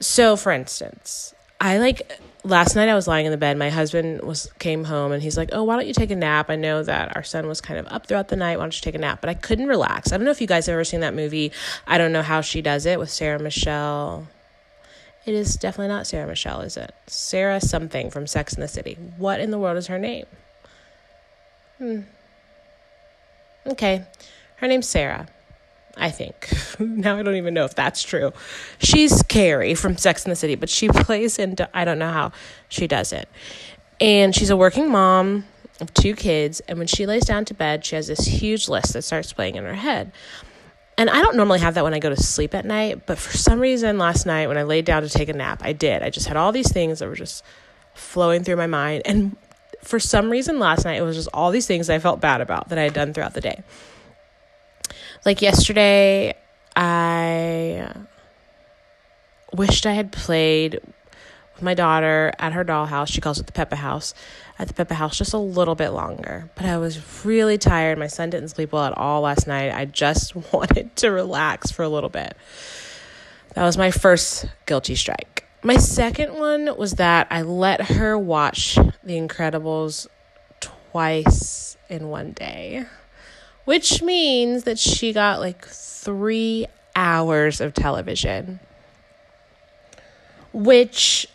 So, 0.01 0.35
for 0.35 0.51
instance, 0.51 1.35
I 1.61 1.79
like 1.79 2.19
last 2.43 2.75
night 2.75 2.89
I 2.89 2.95
was 2.95 3.07
lying 3.07 3.27
in 3.27 3.33
the 3.33 3.39
bed. 3.39 3.59
My 3.59 3.69
husband 3.69 4.23
was 4.23 4.51
came 4.59 4.85
home 4.85 5.13
and 5.13 5.23
he's 5.23 5.37
like, 5.37 5.51
"Oh, 5.53 5.65
why 5.65 5.77
don't 5.77 5.87
you 5.87 5.93
take 5.93 6.11
a 6.11 6.17
nap?" 6.17 6.49
I 6.49 6.57
know 6.57 6.83
that 6.83 7.15
our 7.17 7.23
son 7.23 7.47
was 7.47 7.61
kind 7.61 7.79
of 7.79 7.87
up 7.89 8.07
throughout 8.07 8.29
the 8.29 8.37
night. 8.37 8.57
Why 8.57 8.65
don't 8.65 8.75
you 8.75 8.81
take 8.81 8.95
a 8.95 8.99
nap? 8.99 9.21
But 9.21 9.31
I 9.31 9.35
couldn't 9.35 9.67
relax. 9.67 10.11
I 10.13 10.17
don't 10.17 10.25
know 10.25 10.31
if 10.31 10.41
you 10.41 10.47
guys 10.47 10.67
have 10.67 10.73
ever 10.73 10.85
seen 10.85 11.01
that 11.01 11.15
movie. 11.15 11.53
I 11.87 11.99
don't 11.99 12.13
know 12.13 12.23
how 12.23 12.41
she 12.41 12.63
does 12.63 12.87
it 12.87 12.99
with 12.99 13.11
Sarah 13.11 13.39
Michelle. 13.39 14.27
It 15.27 15.35
is 15.35 15.55
definitely 15.57 15.89
not 15.89 16.07
Sarah 16.07 16.27
Michelle, 16.27 16.63
is 16.63 16.79
it? 16.79 16.95
Sarah 17.07 17.61
something 17.61 18.11
from 18.11 18.27
Sex 18.27 18.55
and 18.55 18.63
the 18.63 18.69
City. 18.69 18.97
What 19.19 19.39
in 19.41 19.51
the 19.51 19.59
world 19.59 19.77
is 19.77 19.89
her 19.89 19.99
name? 19.99 20.25
Hmm. 21.77 22.01
Okay. 23.67 24.07
Her 24.57 24.67
name's 24.67 24.89
Sarah. 24.89 25.29
I 25.97 26.11
think. 26.11 26.49
now 26.79 27.17
I 27.17 27.23
don't 27.23 27.37
even 27.37 27.55
know 27.55 27.65
if 27.65 27.75
that's 27.75 28.03
true. 28.03 28.33
She's 28.79 29.23
Carrie 29.23 29.75
from 29.75 29.97
Sex 29.97 30.25
and 30.25 30.33
the 30.33 30.37
City, 30.37 30.55
but 30.55 30.69
she 30.69 30.89
plays 30.93 31.39
into 31.39 31.69
I 31.75 31.85
don't 31.85 31.99
know 31.99 32.13
how 32.13 32.33
she 32.69 32.87
does 32.87 33.13
it. 33.13 33.29
And 34.01 34.35
she's 34.35 34.51
a 34.51 34.57
working 34.57 34.91
mom 34.91 35.45
of 35.81 35.93
two 35.95 36.15
kids, 36.15 36.61
and 36.61 36.79
when 36.79 36.87
she 36.87 37.07
lays 37.07 37.25
down 37.25 37.45
to 37.47 37.55
bed, 37.55 37.85
she 37.85 37.97
has 37.97 38.07
this 38.07 38.27
huge 38.27 38.69
list 38.69 38.93
that 38.93 39.03
starts 39.03 39.33
playing 39.33 39.57
in 39.57 39.65
her 39.65 39.75
head. 39.75 40.13
And 40.99 41.09
I 41.09 41.23
don't 41.23 41.37
normally 41.37 41.61
have 41.61 41.75
that 41.75 41.85
when 41.85 41.95
I 41.95 41.99
go 41.99 42.11
to 42.11 42.17
sleep 42.17 42.55
at 42.55 42.67
night, 42.67 43.07
but 43.07 43.19
for 43.19 43.35
some 43.37 43.59
reason 43.59 43.97
last 43.97 44.27
night 44.27 44.49
when 44.49 44.59
I 44.59 44.65
laid 44.65 44.85
down 44.85 45.03
to 45.03 45.09
take 45.09 45.31
a 45.31 45.33
nap, 45.33 45.63
I 45.65 45.73
did. 45.73 46.03
I 46.03 46.11
just 46.11 46.29
had 46.29 46.37
all 46.37 46.53
these 46.53 46.71
things 46.71 46.99
that 46.99 47.09
were 47.09 47.15
just 47.15 47.43
flowing 47.95 48.45
through 48.45 48.57
my 48.57 48.67
mind. 48.67 49.03
And 49.07 49.37
for 49.83 49.99
some 49.99 50.29
reason 50.29 50.59
last 50.59 50.85
night, 50.85 50.99
it 50.99 51.03
was 51.03 51.17
just 51.17 51.31
all 51.33 51.51
these 51.51 51.67
things 51.67 51.89
I 51.89 51.99
felt 51.99 52.21
bad 52.21 52.43
about 52.43 52.69
that 52.69 52.79
I 52.79 52.83
had 52.83 52.93
done 52.93 53.15
throughout 53.15 53.33
the 53.33 53.41
day. 53.41 53.63
Like 55.25 55.43
yesterday, 55.43 56.35
I 56.75 57.93
wished 59.55 59.85
I 59.85 59.93
had 59.93 60.13
played 60.13 60.81
with 61.55 61.63
my 61.63 61.75
daughter 61.75 62.33
at 62.39 62.53
her 62.55 62.65
dollhouse. 62.65 63.09
She 63.09 63.21
calls 63.21 63.39
it 63.39 63.47
the 63.47 63.53
Peppa 63.53 63.77
House. 63.77 64.15
At 64.59 64.69
the 64.69 64.75
Peppa 64.75 64.95
House, 64.95 65.19
just 65.19 65.33
a 65.33 65.39
little 65.39 65.75
bit 65.75 65.91
longer. 65.91 66.51
But 66.55 66.67
I 66.67 66.79
was 66.79 67.25
really 67.25 67.59
tired. 67.59 67.99
My 67.99 68.07
son 68.07 68.31
didn't 68.31 68.49
sleep 68.49 68.73
well 68.73 68.85
at 68.85 68.97
all 68.97 69.23
last 69.23 69.47
night. 69.47 69.73
I 69.73 69.85
just 69.85 70.35
wanted 70.53 70.97
to 70.97 71.11
relax 71.11 71.71
for 71.71 71.83
a 71.83 71.89
little 71.89 72.11
bit. 72.11 72.35
That 73.55 73.65
was 73.65 73.77
my 73.77 73.91
first 73.91 74.47
guilty 74.67 74.95
strike. 74.95 75.45
my 75.63 75.77
second 75.77 76.35
one 76.35 76.77
was 76.79 76.93
that 76.95 77.27
I 77.31 77.43
let 77.43 77.83
her 77.83 78.17
watch 78.19 78.77
The 79.03 79.21
Incredibles 79.21 80.07
twice 80.61 81.77
in 81.89 82.09
one 82.09 82.33
day, 82.33 82.87
which 83.65 84.03
means 84.03 84.65
that 84.65 84.79
she 84.79 85.13
got 85.13 85.41
like 85.41 85.67
three 85.67 86.67
hours 86.97 87.61
of 87.61 87.75
television, 87.75 88.61
which 90.53 91.27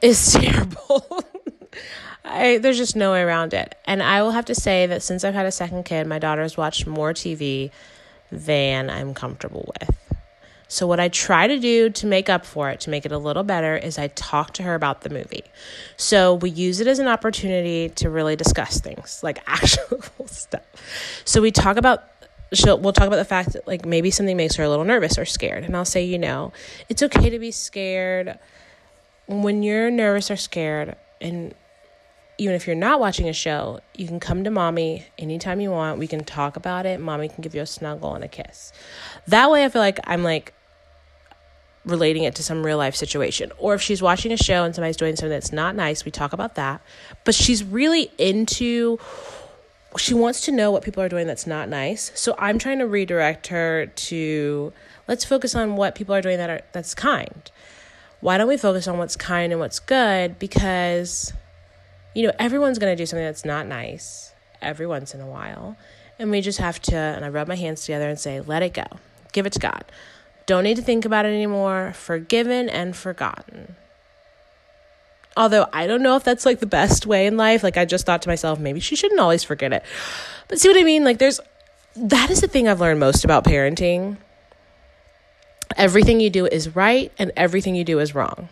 is 0.00 0.32
terrible. 0.32 1.24
I, 2.24 2.58
there's 2.58 2.78
just 2.78 2.96
no 2.96 3.12
way 3.12 3.22
around 3.22 3.52
it. 3.54 3.76
And 3.84 4.02
I 4.02 4.22
will 4.22 4.30
have 4.30 4.44
to 4.46 4.54
say 4.54 4.86
that 4.86 5.02
since 5.02 5.24
I've 5.24 5.34
had 5.34 5.46
a 5.46 5.52
second 5.52 5.84
kid, 5.84 6.06
my 6.06 6.18
daughter 6.18 6.42
has 6.42 6.56
watched 6.56 6.86
more 6.86 7.12
TV 7.12 7.70
than 8.30 8.90
I'm 8.90 9.12
comfortable 9.14 9.72
with. 9.80 10.11
So, 10.72 10.86
what 10.86 10.98
I 10.98 11.08
try 11.08 11.48
to 11.48 11.58
do 11.58 11.90
to 11.90 12.06
make 12.06 12.30
up 12.30 12.46
for 12.46 12.70
it, 12.70 12.80
to 12.80 12.90
make 12.90 13.04
it 13.04 13.12
a 13.12 13.18
little 13.18 13.42
better, 13.42 13.76
is 13.76 13.98
I 13.98 14.08
talk 14.08 14.54
to 14.54 14.62
her 14.62 14.74
about 14.74 15.02
the 15.02 15.10
movie. 15.10 15.44
So, 15.98 16.36
we 16.36 16.48
use 16.48 16.80
it 16.80 16.86
as 16.86 16.98
an 16.98 17.08
opportunity 17.08 17.90
to 17.96 18.08
really 18.08 18.36
discuss 18.36 18.80
things 18.80 19.20
like 19.22 19.42
actual 19.46 20.00
stuff. 20.24 20.62
So, 21.26 21.42
we 21.42 21.50
talk 21.50 21.76
about 21.76 22.04
she'll 22.54 22.78
we'll 22.78 22.94
talk 22.94 23.06
about 23.06 23.16
the 23.16 23.26
fact 23.26 23.52
that 23.52 23.66
like 23.66 23.84
maybe 23.84 24.10
something 24.10 24.34
makes 24.34 24.56
her 24.56 24.64
a 24.64 24.68
little 24.70 24.86
nervous 24.86 25.18
or 25.18 25.26
scared 25.26 25.62
and 25.62 25.76
I'll 25.76 25.84
say, 25.84 26.04
you 26.04 26.18
know, 26.18 26.54
it's 26.88 27.02
okay 27.02 27.28
to 27.28 27.38
be 27.38 27.50
scared 27.50 28.38
when 29.26 29.62
you're 29.62 29.90
nervous 29.90 30.30
or 30.30 30.36
scared 30.36 30.96
and 31.20 31.54
even 32.38 32.54
if 32.54 32.66
you're 32.66 32.74
not 32.74 32.98
watching 32.98 33.28
a 33.28 33.32
show, 33.32 33.80
you 33.94 34.06
can 34.08 34.18
come 34.18 34.42
to 34.44 34.50
mommy 34.50 35.06
anytime 35.18 35.60
you 35.60 35.70
want. 35.70 35.98
We 35.98 36.06
can 36.06 36.24
talk 36.24 36.56
about 36.56 36.86
it. 36.86 36.98
Mommy 36.98 37.28
can 37.28 37.42
give 37.42 37.54
you 37.54 37.60
a 37.60 37.66
snuggle 37.66 38.14
and 38.14 38.24
a 38.24 38.28
kiss. 38.28 38.72
That 39.28 39.50
way, 39.50 39.64
I 39.64 39.68
feel 39.68 39.82
like 39.82 40.00
I'm 40.04 40.24
like 40.24 40.52
relating 41.84 42.22
it 42.24 42.34
to 42.36 42.42
some 42.42 42.64
real 42.64 42.78
life 42.78 42.94
situation. 42.94 43.52
Or 43.58 43.74
if 43.74 43.82
she's 43.82 44.00
watching 44.00 44.32
a 44.32 44.36
show 44.36 44.64
and 44.64 44.74
somebody's 44.74 44.96
doing 44.96 45.16
something 45.16 45.30
that's 45.30 45.52
not 45.52 45.74
nice, 45.74 46.04
we 46.04 46.10
talk 46.10 46.32
about 46.32 46.54
that. 46.54 46.80
But 47.24 47.34
she's 47.34 47.64
really 47.64 48.10
into, 48.18 48.98
she 49.96 50.14
wants 50.14 50.42
to 50.42 50.52
know 50.52 50.70
what 50.70 50.84
people 50.84 51.02
are 51.02 51.08
doing 51.08 51.26
that's 51.26 51.46
not 51.46 51.68
nice. 51.68 52.12
So 52.14 52.34
I'm 52.38 52.58
trying 52.58 52.78
to 52.78 52.86
redirect 52.86 53.48
her 53.48 53.86
to 53.86 54.72
let's 55.08 55.24
focus 55.24 55.54
on 55.54 55.76
what 55.76 55.94
people 55.94 56.14
are 56.14 56.22
doing 56.22 56.38
that 56.38 56.50
are 56.50 56.62
that's 56.72 56.94
kind. 56.94 57.50
Why 58.20 58.38
don't 58.38 58.48
we 58.48 58.56
focus 58.56 58.86
on 58.86 58.98
what's 58.98 59.16
kind 59.16 59.52
and 59.52 59.60
what's 59.60 59.80
good? 59.80 60.38
Because 60.38 61.32
you 62.14 62.26
know, 62.26 62.32
everyone's 62.38 62.78
going 62.78 62.92
to 62.92 63.00
do 63.00 63.06
something 63.06 63.24
that's 63.24 63.44
not 63.44 63.66
nice 63.66 64.32
every 64.60 64.86
once 64.86 65.14
in 65.14 65.20
a 65.20 65.26
while. 65.26 65.76
And 66.18 66.30
we 66.30 66.40
just 66.40 66.58
have 66.58 66.80
to, 66.82 66.96
and 66.96 67.24
I 67.24 67.28
rub 67.28 67.48
my 67.48 67.56
hands 67.56 67.82
together 67.82 68.08
and 68.08 68.18
say, 68.18 68.40
let 68.40 68.62
it 68.62 68.74
go. 68.74 68.84
Give 69.32 69.46
it 69.46 69.52
to 69.54 69.58
God. 69.58 69.84
Don't 70.46 70.64
need 70.64 70.76
to 70.76 70.82
think 70.82 71.04
about 71.04 71.24
it 71.24 71.28
anymore. 71.28 71.92
Forgiven 71.94 72.68
and 72.68 72.96
forgotten. 72.96 73.76
Although 75.36 75.66
I 75.72 75.86
don't 75.86 76.02
know 76.02 76.16
if 76.16 76.24
that's 76.24 76.44
like 76.44 76.60
the 76.60 76.66
best 76.66 77.06
way 77.06 77.26
in 77.26 77.36
life. 77.36 77.62
Like 77.62 77.76
I 77.76 77.84
just 77.84 78.04
thought 78.04 78.22
to 78.22 78.28
myself, 78.28 78.58
maybe 78.58 78.80
she 78.80 78.96
shouldn't 78.96 79.20
always 79.20 79.44
forget 79.44 79.72
it. 79.72 79.82
But 80.48 80.58
see 80.60 80.68
what 80.68 80.78
I 80.78 80.84
mean? 80.84 81.04
Like 81.04 81.18
there's, 81.18 81.40
that 81.96 82.30
is 82.30 82.40
the 82.40 82.48
thing 82.48 82.68
I've 82.68 82.80
learned 82.80 83.00
most 83.00 83.24
about 83.24 83.44
parenting. 83.44 84.18
Everything 85.76 86.20
you 86.20 86.28
do 86.28 86.46
is 86.46 86.74
right 86.74 87.12
and 87.18 87.32
everything 87.36 87.74
you 87.74 87.84
do 87.84 87.98
is 87.98 88.14
wrong. 88.14 88.48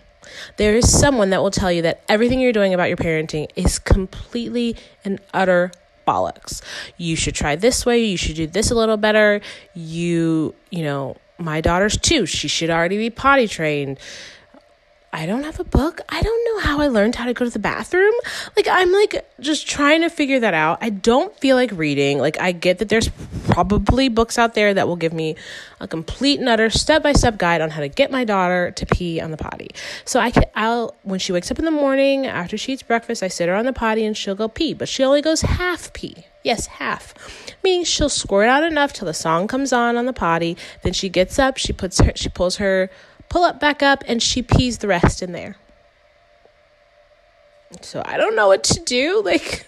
There 0.56 0.74
is 0.74 0.90
someone 0.90 1.30
that 1.30 1.42
will 1.42 1.50
tell 1.50 1.72
you 1.72 1.82
that 1.82 2.02
everything 2.08 2.40
you're 2.40 2.52
doing 2.52 2.72
about 2.72 2.88
your 2.88 2.96
parenting 2.96 3.48
is 3.56 3.78
completely 3.78 4.76
and 5.04 5.20
utter 5.34 5.72
bollocks. 6.06 6.62
You 6.96 7.16
should 7.16 7.34
try 7.34 7.56
this 7.56 7.84
way, 7.84 8.02
you 8.04 8.16
should 8.16 8.36
do 8.36 8.46
this 8.46 8.70
a 8.70 8.74
little 8.74 8.96
better. 8.96 9.40
You, 9.74 10.54
you 10.70 10.82
know, 10.82 11.16
my 11.40 11.60
daughter's 11.60 11.96
two, 11.96 12.26
she 12.26 12.48
should 12.48 12.70
already 12.70 12.98
be 12.98 13.10
potty 13.10 13.48
trained. 13.48 13.98
I 15.12 15.26
don't 15.26 15.42
have 15.42 15.58
a 15.58 15.64
book. 15.64 16.00
I 16.08 16.22
don't 16.22 16.44
know 16.44 16.60
how 16.60 16.80
I 16.80 16.86
learned 16.86 17.16
how 17.16 17.24
to 17.24 17.34
go 17.34 17.44
to 17.44 17.50
the 17.50 17.58
bathroom. 17.58 18.14
Like, 18.56 18.68
I'm 18.70 18.92
like 18.92 19.26
just 19.40 19.68
trying 19.68 20.02
to 20.02 20.08
figure 20.08 20.38
that 20.38 20.54
out. 20.54 20.78
I 20.80 20.90
don't 20.90 21.36
feel 21.40 21.56
like 21.56 21.72
reading. 21.72 22.18
Like, 22.18 22.40
I 22.40 22.52
get 22.52 22.78
that 22.78 22.88
there's 22.88 23.10
probably 23.48 24.08
books 24.08 24.38
out 24.38 24.54
there 24.54 24.72
that 24.72 24.86
will 24.86 24.94
give 24.94 25.12
me 25.12 25.34
a 25.80 25.88
complete 25.88 26.38
and 26.38 26.48
utter 26.48 26.70
step 26.70 27.02
by 27.02 27.12
step 27.12 27.38
guide 27.38 27.60
on 27.60 27.70
how 27.70 27.80
to 27.80 27.88
get 27.88 28.12
my 28.12 28.22
daughter 28.24 28.70
to 28.70 28.86
pee 28.86 29.20
on 29.20 29.32
the 29.32 29.36
potty. 29.36 29.70
So, 30.04 30.20
I 30.20 30.30
can, 30.30 30.44
I'll, 30.54 30.94
when 31.02 31.18
she 31.18 31.32
wakes 31.32 31.50
up 31.50 31.58
in 31.58 31.64
the 31.64 31.72
morning 31.72 32.26
after 32.26 32.56
she 32.56 32.74
eats 32.74 32.84
breakfast, 32.84 33.24
I 33.24 33.28
sit 33.28 33.48
her 33.48 33.56
on 33.56 33.66
the 33.66 33.72
potty 33.72 34.04
and 34.04 34.16
she'll 34.16 34.36
go 34.36 34.46
pee, 34.46 34.74
but 34.74 34.88
she 34.88 35.02
only 35.02 35.22
goes 35.22 35.40
half 35.40 35.92
pee. 35.92 36.24
Yes, 36.42 36.66
half. 36.66 37.14
Meaning 37.62 37.84
she'll 37.84 38.08
squirt 38.08 38.48
out 38.48 38.62
enough 38.62 38.92
till 38.92 39.06
the 39.06 39.14
song 39.14 39.46
comes 39.46 39.72
on 39.72 39.96
on 39.96 40.06
the 40.06 40.12
potty. 40.12 40.56
Then 40.82 40.92
she 40.92 41.08
gets 41.08 41.38
up, 41.38 41.58
she 41.58 41.72
puts 41.72 42.00
her, 42.00 42.12
she 42.14 42.28
pulls 42.28 42.56
her 42.56 42.90
pull 43.30 43.44
up 43.44 43.58
back 43.58 43.82
up, 43.82 44.04
and 44.06 44.22
she 44.22 44.42
pees 44.42 44.78
the 44.78 44.88
rest 44.88 45.22
in 45.22 45.32
there. 45.32 45.56
So 47.80 48.02
I 48.04 48.18
don't 48.18 48.36
know 48.36 48.48
what 48.48 48.64
to 48.64 48.80
do. 48.80 49.22
Like, 49.30 49.64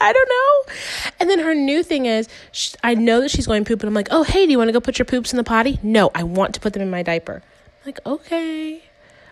I 0.00 0.12
don't 0.12 0.28
know. 0.28 0.74
And 1.20 1.30
then 1.30 1.38
her 1.40 1.54
new 1.54 1.82
thing 1.82 2.06
is, 2.06 2.28
she, 2.50 2.74
I 2.82 2.94
know 2.94 3.20
that 3.20 3.30
she's 3.30 3.46
going 3.46 3.64
poop, 3.64 3.80
and 3.80 3.88
I'm 3.88 3.94
like, 3.94 4.08
oh, 4.10 4.24
hey, 4.24 4.46
do 4.46 4.52
you 4.52 4.58
want 4.58 4.68
to 4.68 4.72
go 4.72 4.80
put 4.80 4.98
your 4.98 5.06
poops 5.06 5.32
in 5.32 5.36
the 5.36 5.44
potty? 5.44 5.78
No, 5.82 6.10
I 6.14 6.24
want 6.24 6.54
to 6.54 6.60
put 6.60 6.72
them 6.72 6.82
in 6.82 6.90
my 6.90 7.02
diaper. 7.02 7.42
I'm 7.44 7.86
like, 7.86 8.00
okay. 8.04 8.82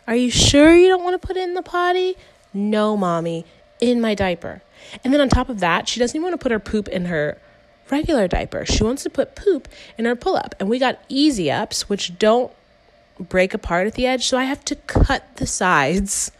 Are 0.07 0.15
you 0.15 0.31
sure 0.31 0.77
you 0.77 0.89
don't 0.89 1.03
want 1.03 1.21
to 1.21 1.27
put 1.27 1.37
it 1.37 1.43
in 1.43 1.55
the 1.55 1.63
potty? 1.63 2.17
No, 2.53 2.97
mommy, 2.97 3.47
in 3.81 4.01
my 4.01 4.15
diaper. 4.15 4.63
And 5.05 5.13
then 5.13 5.21
on 5.21 5.29
top 5.29 5.49
of 5.49 5.61
that, 5.61 5.89
she 5.89 6.01
doesn't 6.01 6.17
even 6.17 6.23
want 6.23 6.41
to 6.41 6.43
put 6.43 6.53
her 6.53 6.59
poop 6.59 6.89
in 6.89 7.07
her 7.07 7.39
regular 7.91 8.29
diaper. 8.29 8.65
She 8.65 8.85
wants 8.85 9.03
to 9.03 9.11
put 9.11 9.35
poop 9.35 9.69
in 9.99 10.05
her 10.05 10.17
pull 10.17 10.37
up. 10.37 10.55
And 10.61 10.69
we 10.69 10.79
got 10.79 11.01
easy 11.09 11.51
ups, 11.51 11.89
which 11.89 12.19
don't 12.19 12.53
break 13.19 13.53
apart 13.55 13.87
at 13.87 13.95
the 13.95 14.07
edge, 14.07 14.27
so 14.27 14.39
I 14.39 14.45
have 14.45 14.65
to 14.67 14.77
cut 14.77 15.37
the 15.37 15.47
sides 15.47 16.33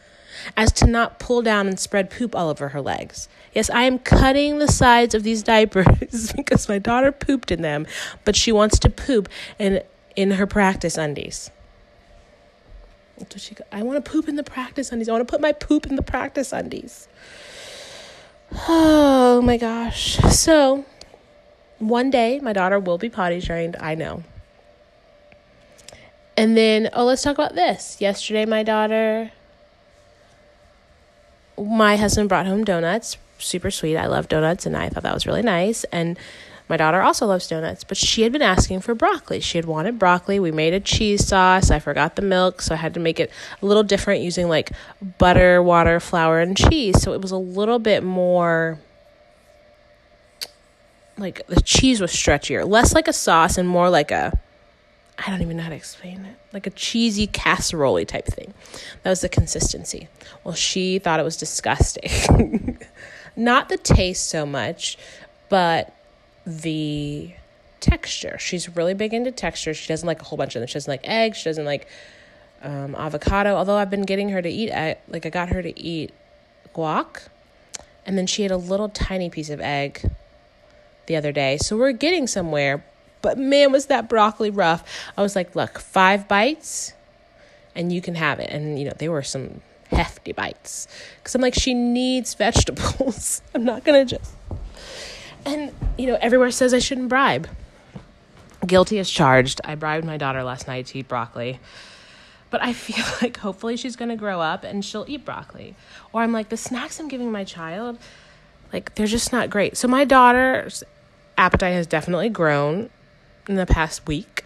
as 0.57 0.73
to 0.73 0.87
not 0.87 1.19
pull 1.19 1.43
down 1.43 1.67
and 1.67 1.79
spread 1.79 2.11
poop 2.11 2.35
all 2.35 2.49
over 2.49 2.69
her 2.69 2.81
legs. 2.81 3.29
Yes, 3.53 3.69
I 3.69 3.83
am 3.83 3.99
cutting 3.99 4.59
the 4.59 4.69
sides 4.69 5.15
of 5.15 5.23
these 5.23 5.43
diapers 5.53 6.33
because 6.33 6.69
my 6.69 6.79
daughter 6.79 7.13
pooped 7.13 7.51
in 7.51 7.63
them, 7.63 7.87
but 8.25 8.37
she 8.37 8.53
wants 8.53 8.79
to 8.81 8.91
poop 8.91 9.29
in 9.59 9.83
in 10.17 10.33
her 10.33 10.47
practice 10.47 10.99
undies. 10.99 11.51
I 13.71 13.83
want 13.83 14.03
to 14.03 14.11
poop 14.11 14.29
in 14.29 14.37
the 14.37 14.43
practice 14.43 14.91
undies. 14.93 15.09
I 15.09 15.13
want 15.13 15.27
to 15.27 15.31
put 15.31 15.41
my 15.41 15.53
poop 15.53 15.87
in 15.87 15.97
the 15.97 16.03
practice 16.03 16.53
undies. 16.53 17.07
Oh 18.73 19.43
my 19.43 19.57
gosh. 19.57 20.17
So, 20.31 20.85
one 21.81 22.09
day 22.09 22.39
my 22.39 22.53
daughter 22.53 22.79
will 22.79 22.99
be 22.99 23.09
potty 23.09 23.41
trained, 23.41 23.77
I 23.81 23.97
know. 23.97 24.23
And 26.37 26.57
then, 26.57 26.89
oh, 26.93 27.05
let's 27.05 27.23
talk 27.23 27.35
about 27.35 27.57
this. 27.57 28.01
Yesterday, 28.01 28.45
my 28.45 28.63
daughter, 28.63 29.33
my 31.59 31.97
husband 31.97 32.29
brought 32.29 32.47
home 32.47 32.63
donuts. 32.63 33.17
Super 33.39 33.73
sweet. 33.73 33.97
I 33.97 34.07
love 34.07 34.29
donuts, 34.29 34.67
and 34.67 34.77
I 34.77 34.89
thought 34.89 35.03
that 35.03 35.15
was 35.15 35.27
really 35.27 35.43
nice. 35.43 35.83
And 35.91 36.17
my 36.71 36.77
daughter 36.77 37.03
also 37.03 37.27
loves 37.27 37.49
donuts, 37.49 37.83
but 37.83 37.97
she 37.97 38.23
had 38.23 38.31
been 38.31 38.43
asking 38.43 38.81
for 38.81 38.95
broccoli. 38.95 39.41
She 39.41 39.59
had 39.59 39.65
wanted 39.65 39.99
broccoli. 39.99 40.39
We 40.39 40.53
made 40.53 40.73
a 40.73 40.79
cheese 40.79 41.27
sauce. 41.27 41.69
I 41.69 41.81
forgot 41.81 42.15
the 42.15 42.23
milk, 42.23 42.63
so 42.63 42.77
I 42.77 42.79
had 42.79 42.95
to 42.95 43.01
make 43.01 43.19
it 43.19 43.33
a 43.61 43.67
little 43.67 43.83
different 43.83 44.23
using 44.23 44.49
like 44.49 44.71
butter, 45.19 45.61
water, 45.61 45.99
flour, 45.99 46.39
and 46.39 46.57
cheese. 46.57 47.03
So 47.03 47.13
it 47.13 47.21
was 47.21 47.33
a 47.33 47.37
little 47.37 47.81
bit 47.81 48.05
more 48.05 48.79
like 51.19 51.45
the 51.49 51.61
cheese 51.61 52.01
was 52.01 52.13
stretchier, 52.13 52.65
less 52.65 52.95
like 52.95 53.09
a 53.09 53.13
sauce 53.13 53.59
and 53.59 53.69
more 53.69 53.91
like 53.91 54.13
a 54.13 54.39
I 55.19 55.29
don't 55.29 55.43
even 55.43 55.57
know 55.57 55.65
how 55.65 55.71
to 55.71 55.75
explain 55.75 56.25
it. 56.25 56.37
Like 56.53 56.69
a 56.69 56.71
cheesy 56.71 57.27
casserole 57.27 58.05
type 58.05 58.27
thing. 58.27 58.55
That 59.03 59.11
was 59.11 59.23
the 59.23 59.29
consistency. 59.29 60.07
Well, 60.45 60.55
she 60.55 61.01
thought 61.01 61.19
it 61.19 61.25
was 61.25 61.37
disgusting. 61.37 62.79
Not 63.35 63.69
the 63.69 63.77
taste 63.77 64.31
so 64.31 64.47
much, 64.47 64.97
but 65.49 65.97
the 66.47 67.33
texture. 67.81 68.37
She's 68.39 68.75
really 68.77 68.95
big 68.95 69.15
into 69.15 69.31
texture. 69.31 69.75
She 69.75 69.89
doesn't 69.89 70.07
like 70.07 70.21
a 70.21 70.25
whole 70.25 70.37
bunch 70.37 70.55
of 70.57 70.61
them. 70.61 70.67
She 70.67 70.75
doesn't 70.75 70.91
like 70.91 71.01
eggs. 71.05 71.39
She 71.39 71.45
doesn't 71.45 71.65
like 71.65 71.87
um, 72.63 72.95
avocado. 72.95 73.55
Although 73.55 73.77
I've 73.77 73.91
been 73.91 74.05
getting 74.05 74.31
her 74.31 74.43
to 74.43 74.49
eat, 74.49 74.71
I, 74.71 74.97
like 75.09 75.27
I 75.27 75.31
got 75.31 75.51
her 75.51 75.63
to 75.63 75.81
eat 75.81 76.13
guac, 76.75 77.29
and 78.07 78.17
then 78.17 78.27
she 78.27 78.45
ate 78.45 78.51
a 78.51 78.57
little 78.57 78.89
tiny 78.89 79.31
piece 79.31 79.51
of 79.51 79.61
egg 79.61 80.11
the 81.07 81.17
other 81.17 81.33
day. 81.33 81.59
So 81.59 81.77
we're 81.77 81.93
getting 81.93 82.27
somewhere, 82.27 82.85
but 83.23 83.39
man, 83.39 83.73
was 83.73 83.87
that 83.87 84.09
broccoli 84.09 84.51
rough. 84.51 84.85
I 85.17 85.23
was 85.23 85.35
like, 85.35 85.57
look, 85.57 85.79
five 85.79 86.29
bites 86.29 86.95
and 87.75 87.93
you 87.93 88.01
can 88.01 88.15
have 88.15 88.41
it. 88.41 88.51
And, 88.51 88.79
you 88.79 88.85
know, 88.85 88.93
they 88.97 89.09
were 89.09 89.23
some 89.23 89.61
hefty 89.91 90.33
bites. 90.33 90.89
Because 91.19 91.35
I'm 91.35 91.41
like, 91.41 91.55
she 91.55 91.75
needs 91.75 92.35
vegetables. 92.35 93.43
I'm 93.55 93.65
not 93.65 93.85
going 93.85 94.07
to 94.07 94.17
just. 94.17 94.33
And, 95.45 95.73
you 95.99 96.07
know, 96.07 96.19
everywhere 96.21 96.51
says 96.51 96.75
I 96.75 96.79
shouldn't 96.79 97.09
bribe. 97.09 97.49
Guilty 98.67 98.99
as 98.99 99.11
charged. 99.11 99.61
I 99.65 99.75
bribed 99.75 100.05
my 100.05 100.17
daughter 100.17 100.43
last 100.43 100.67
night 100.67 100.87
to 100.87 100.99
eat 100.99 101.09
broccoli. 101.09 101.61
But 102.51 102.63
I 102.63 102.73
feel 102.75 103.05
like 103.23 103.39
hopefully 103.39 103.77
she's 103.77 103.97
going 103.97 104.11
to 104.11 104.17
grow 104.17 104.41
up 104.41 104.65
and 104.65 104.85
she'll 104.85 105.07
eat 105.09 105.25
broccoli. 105.25 105.75
Or 106.13 106.23
I'm 106.23 106.33
like, 106.33 106.49
the 106.49 106.57
snacks 106.57 107.01
I'm 107.01 107.09
giving 107.09 107.33
my 107.33 107.45
child, 107.45 107.99
like, 108.73 108.95
they're 108.95 109.07
just 109.07 109.33
not 109.33 109.51
great. 109.51 109.77
So 109.77 109.89
my 109.89 110.05
daughter's 110.05 110.85
appetite 111.39 111.73
has 111.73 111.87
definitely 111.87 112.29
grown 112.29 112.91
in 113.49 113.57
the 113.57 113.67
past 113.67 114.07
week. 114.07 114.45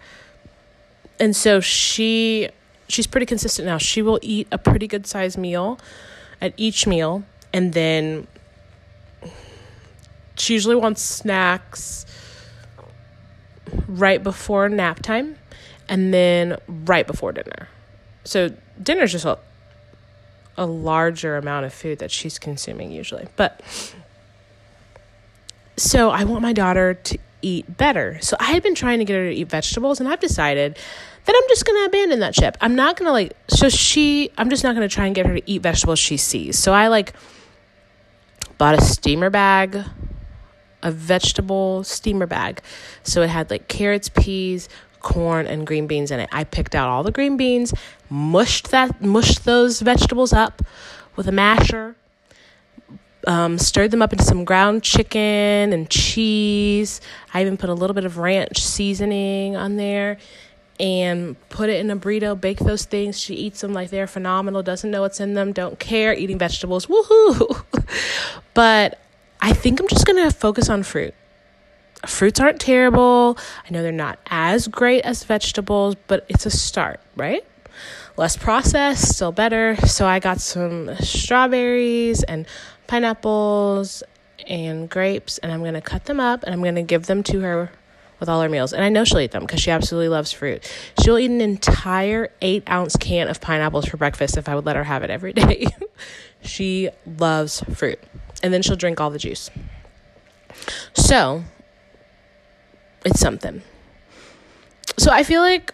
And 1.19 1.35
so 1.35 1.59
she 1.59 2.49
she's 2.87 3.07
pretty 3.07 3.25
consistent 3.25 3.65
now. 3.65 3.77
She 3.77 4.01
will 4.01 4.19
eat 4.21 4.47
a 4.51 4.57
pretty 4.57 4.87
good 4.87 5.07
sized 5.07 5.37
meal 5.37 5.79
at 6.41 6.53
each 6.57 6.85
meal 6.85 7.23
and 7.53 7.73
then 7.73 8.27
she 10.45 10.53
usually 10.53 10.75
wants 10.75 11.01
snacks 11.01 12.05
right 13.87 14.21
before 14.21 14.69
nap 14.69 15.01
time 15.01 15.37
and 15.89 16.13
then 16.13 16.57
right 16.67 17.07
before 17.07 17.31
dinner. 17.31 17.67
So 18.25 18.51
dinner's 18.81 19.11
just 19.11 19.25
a, 19.25 19.39
a 20.55 20.67
larger 20.67 21.37
amount 21.37 21.65
of 21.65 21.73
food 21.73 21.97
that 21.99 22.11
she's 22.11 22.37
consuming 22.37 22.91
usually. 22.91 23.27
But 23.35 23.61
so 25.77 26.11
I 26.11 26.23
want 26.25 26.43
my 26.43 26.53
daughter 26.53 26.93
to 26.93 27.17
eat 27.41 27.77
better. 27.77 28.19
So 28.21 28.37
I 28.39 28.51
had 28.51 28.61
been 28.61 28.75
trying 28.75 28.99
to 28.99 29.05
get 29.05 29.15
her 29.15 29.29
to 29.29 29.35
eat 29.35 29.49
vegetables 29.49 29.99
and 29.99 30.07
I've 30.07 30.19
decided 30.19 30.77
that 31.25 31.35
I'm 31.35 31.49
just 31.49 31.65
going 31.65 31.81
to 31.81 31.85
abandon 31.87 32.19
that 32.19 32.35
ship. 32.35 32.55
I'm 32.61 32.75
not 32.75 32.97
going 32.97 33.07
to 33.07 33.11
like 33.11 33.35
so 33.47 33.67
she 33.67 34.29
I'm 34.37 34.51
just 34.51 34.63
not 34.63 34.75
going 34.75 34.87
to 34.87 34.93
try 34.93 35.07
and 35.07 35.15
get 35.15 35.25
her 35.25 35.33
to 35.33 35.49
eat 35.49 35.63
vegetables 35.63 35.97
she 35.97 36.17
sees. 36.17 36.59
So 36.59 36.71
I 36.71 36.87
like 36.87 37.13
bought 38.59 38.75
a 38.75 38.81
steamer 38.81 39.31
bag 39.31 39.83
a 40.85 40.91
vegetable 40.91 41.83
steamer 41.83 42.27
bag. 42.27 42.61
So 43.03 43.23
it 43.23 43.29
had 43.29 43.49
like 43.49 43.67
carrots, 43.67 44.07
peas, 44.07 44.69
corn 45.01 45.45
and 45.45 45.67
green 45.67 45.87
beans 45.87 46.11
in 46.11 46.19
it. 46.19 46.29
I 46.31 46.45
picked 46.45 46.73
out 46.75 46.87
all 46.87 47.03
the 47.03 47.11
green 47.11 47.37
beans, 47.37 47.73
mushed 48.09 48.71
that 48.71 49.01
mushed 49.01 49.45
those 49.45 49.81
vegetables 49.81 50.31
up 50.31 50.61
with 51.15 51.27
a 51.27 51.31
masher. 51.31 51.95
Um, 53.27 53.57
stirred 53.57 53.89
them 53.89 54.03
up 54.03 54.13
into 54.13 54.23
some 54.23 54.45
ground 54.45 54.83
chicken 54.83 55.73
and 55.73 55.89
cheese. 55.89 57.01
I 57.33 57.41
even 57.41 57.57
put 57.57 57.71
a 57.71 57.73
little 57.73 57.95
bit 57.95 58.05
of 58.05 58.19
ranch 58.19 58.63
seasoning 58.63 59.55
on 59.55 59.77
there 59.77 60.17
and 60.79 61.35
put 61.49 61.69
it 61.69 61.79
in 61.79 61.89
a 61.89 61.95
burrito, 61.95 62.39
bake 62.39 62.59
those 62.59 62.85
things. 62.85 63.19
She 63.19 63.33
eats 63.33 63.61
them 63.61 63.73
like 63.73 63.89
they're 63.89 64.05
phenomenal, 64.05 64.61
doesn't 64.61 64.91
know 64.91 65.01
what's 65.01 65.19
in 65.19 65.33
them, 65.33 65.53
don't 65.53 65.79
care, 65.79 66.13
eating 66.13 66.37
vegetables, 66.37 66.85
woohoo. 66.85 67.63
but 68.53 68.99
I 69.41 69.53
think 69.53 69.79
I'm 69.79 69.87
just 69.87 70.05
going 70.05 70.23
to 70.23 70.35
focus 70.35 70.69
on 70.69 70.83
fruit. 70.83 71.13
Fruits 72.05 72.39
aren't 72.39 72.59
terrible. 72.59 73.37
I 73.67 73.71
know 73.71 73.81
they're 73.81 73.91
not 73.91 74.19
as 74.27 74.67
great 74.67 75.01
as 75.01 75.23
vegetables, 75.23 75.95
but 76.07 76.25
it's 76.29 76.45
a 76.45 76.51
start, 76.51 76.99
right? 77.15 77.43
Less 78.17 78.37
processed, 78.37 79.15
still 79.15 79.31
better. 79.31 79.75
So 79.87 80.05
I 80.05 80.19
got 80.19 80.39
some 80.39 80.95
strawberries 80.97 82.23
and 82.23 82.45
pineapples 82.87 84.03
and 84.47 84.89
grapes, 84.89 85.37
and 85.39 85.51
I'm 85.51 85.61
going 85.61 85.73
to 85.73 85.81
cut 85.81 86.05
them 86.05 86.19
up 86.19 86.43
and 86.43 86.53
I'm 86.53 86.61
going 86.61 86.75
to 86.75 86.83
give 86.83 87.07
them 87.07 87.23
to 87.23 87.41
her 87.41 87.71
with 88.19 88.29
all 88.29 88.41
her 88.41 88.49
meals. 88.49 88.71
And 88.71 88.83
I 88.83 88.89
know 88.89 89.03
she'll 89.03 89.19
eat 89.19 89.31
them 89.31 89.43
because 89.43 89.61
she 89.61 89.71
absolutely 89.71 90.09
loves 90.09 90.31
fruit. 90.31 90.63
She'll 91.01 91.17
eat 91.17 91.31
an 91.31 91.41
entire 91.41 92.29
eight 92.41 92.63
ounce 92.69 92.95
can 92.95 93.27
of 93.27 93.41
pineapples 93.41 93.85
for 93.85 93.97
breakfast 93.97 94.37
if 94.37 94.47
I 94.47 94.55
would 94.55 94.65
let 94.65 94.75
her 94.75 94.83
have 94.83 95.03
it 95.03 95.09
every 95.09 95.33
day. 95.33 95.65
she 96.41 96.89
loves 97.05 97.61
fruit 97.73 97.99
and 98.43 98.53
then 98.53 98.61
she'll 98.61 98.75
drink 98.75 98.99
all 98.99 99.09
the 99.09 99.19
juice. 99.19 99.49
So, 100.93 101.43
it's 103.03 103.19
something. 103.19 103.61
So, 104.97 105.11
I 105.11 105.23
feel 105.23 105.41
like 105.41 105.73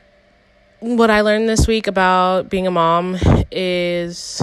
what 0.80 1.12
I 1.12 1.22
learned 1.22 1.48
this 1.48 1.68
week 1.68 1.88
about 1.88 2.50
being 2.50 2.66
a 2.66 2.72
mom 2.72 3.18
is 3.52 4.42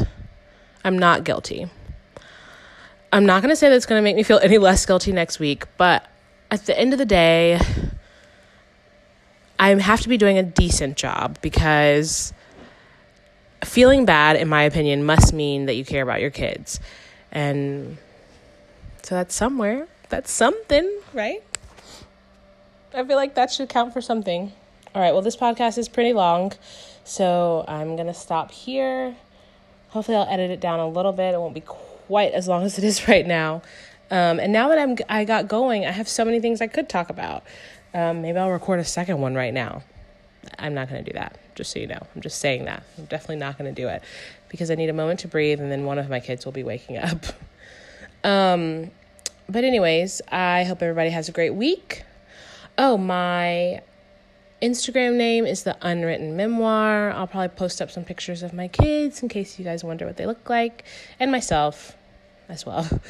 I'm 0.85 0.98
not 0.98 1.24
guilty. 1.24 1.68
I'm 3.12 3.26
not 3.26 3.42
going 3.42 3.50
to 3.50 3.57
say 3.57 3.68
that's 3.68 3.87
going 3.87 3.98
to 3.98 4.04
make 4.04 4.16
me 4.16 4.22
feel 4.22 4.38
any 4.42 4.59
less 4.59 4.85
guilty 4.87 5.12
next 5.12 5.38
week, 5.38 5.64
but 5.76 6.07
at 6.50 6.66
the 6.66 6.78
end 6.78 6.92
of 6.92 6.98
the 6.98 7.07
day, 7.07 7.61
I 9.59 9.74
have 9.74 10.00
to 10.02 10.09
be 10.09 10.16
doing 10.16 10.38
a 10.38 10.42
decent 10.42 10.96
job 10.96 11.38
because 11.40 12.33
feeling 13.64 14.04
bad, 14.04 14.37
in 14.37 14.48
my 14.48 14.62
opinion, 14.62 15.04
must 15.04 15.33
mean 15.33 15.66
that 15.66 15.74
you 15.74 15.85
care 15.85 16.02
about 16.02 16.20
your 16.20 16.31
kids. 16.31 16.81
And 17.33 17.98
so 19.09 19.14
that's 19.14 19.35
somewhere. 19.35 19.88
That's 20.11 20.31
something, 20.31 21.01
right? 21.14 21.42
I 22.92 23.03
feel 23.05 23.16
like 23.16 23.37
that 23.37 23.51
should 23.51 23.71
count 23.71 23.94
for 23.94 24.03
something. 24.03 24.53
All 24.94 25.01
right, 25.01 25.12
well, 25.12 25.23
this 25.23 25.35
podcast 25.35 25.79
is 25.79 25.88
pretty 25.88 26.12
long, 26.12 26.53
so 27.05 27.64
I'm 27.66 27.97
going 27.97 28.09
to 28.09 28.12
stop 28.12 28.51
here. 28.51 29.16
Hopefully, 29.88 30.18
I'll 30.18 30.29
edit 30.29 30.51
it 30.51 30.61
down 30.61 30.79
a 30.79 30.87
little 30.87 31.12
bit. 31.12 31.33
It 31.33 31.38
won't 31.38 31.55
be 31.55 31.62
quite 31.62 32.33
as 32.33 32.49
long 32.49 32.64
as 32.66 32.77
it 32.77 32.85
is 32.85 33.09
right 33.09 33.27
now. 33.27 33.62
Um, 34.11 34.40
and 34.40 34.53
now 34.53 34.68
that 34.68 34.79
I'm 34.79 34.99
I 35.09 35.25
got 35.25 35.49
going, 35.49 35.87
I 35.87 35.90
have 35.90 36.07
so 36.07 36.23
many 36.23 36.38
things 36.38 36.61
I 36.61 36.66
could 36.66 36.90
talk 36.90 37.09
about. 37.09 37.44
Um, 37.94 38.21
maybe 38.21 38.37
I'll 38.37 38.51
record 38.51 38.79
a 38.79 38.85
second 38.85 39.23
one 39.23 39.35
right 39.35 39.55
now. 39.55 39.85
I'm 40.59 40.75
not 40.75 40.90
going 40.90 41.03
to 41.03 41.11
do 41.11 41.18
that, 41.18 41.38
just 41.55 41.73
so 41.73 41.79
you 41.79 41.87
know. 41.87 42.07
I'm 42.14 42.21
just 42.21 42.40
saying 42.40 42.66
that. 42.66 42.83
I'm 42.99 43.07
definitely 43.07 43.37
not 43.37 43.57
going 43.57 43.75
to 43.75 43.83
do 43.83 43.88
it 43.88 44.03
because 44.51 44.71
I 44.71 44.75
need 44.75 44.90
a 44.90 44.92
moment 44.92 45.21
to 45.21 45.29
breathe, 45.29 45.61
and 45.61 45.73
then 45.73 45.87
one 45.87 45.99
of 45.99 46.11
my 46.11 46.21
kids 46.21 46.44
will 46.44 46.53
be 46.53 46.62
waking 46.62 46.99
up. 46.99 47.25
Um, 48.25 48.90
but, 49.49 49.65
anyways, 49.65 50.23
I 50.31 50.65
hope 50.65 50.83
everybody 50.83 51.11
has 51.11 51.29
a 51.29 51.33
great 51.33 51.55
week. 51.55 52.05
Oh, 52.77 52.97
my 52.97 53.81
Instagram 54.63 55.17
name 55.17 55.47
is 55.47 55.63
the 55.63 55.77
Unwritten 55.83 56.37
Memoir. 56.37 57.13
I'll 57.13 57.27
probably 57.27 57.49
post 57.49 57.81
up 57.81 57.91
some 57.91 58.05
pictures 58.05 58.43
of 58.43 58.53
my 58.53 58.69
kids 58.69 59.23
in 59.23 59.29
case 59.29 59.59
you 59.59 59.65
guys 59.65 59.85
wonder 59.85 60.07
what 60.07 60.17
they 60.17 60.27
look 60.27 60.49
like, 60.51 60.85
and 61.21 61.31
myself 61.31 61.97
as 62.49 62.65
well. 62.67 62.89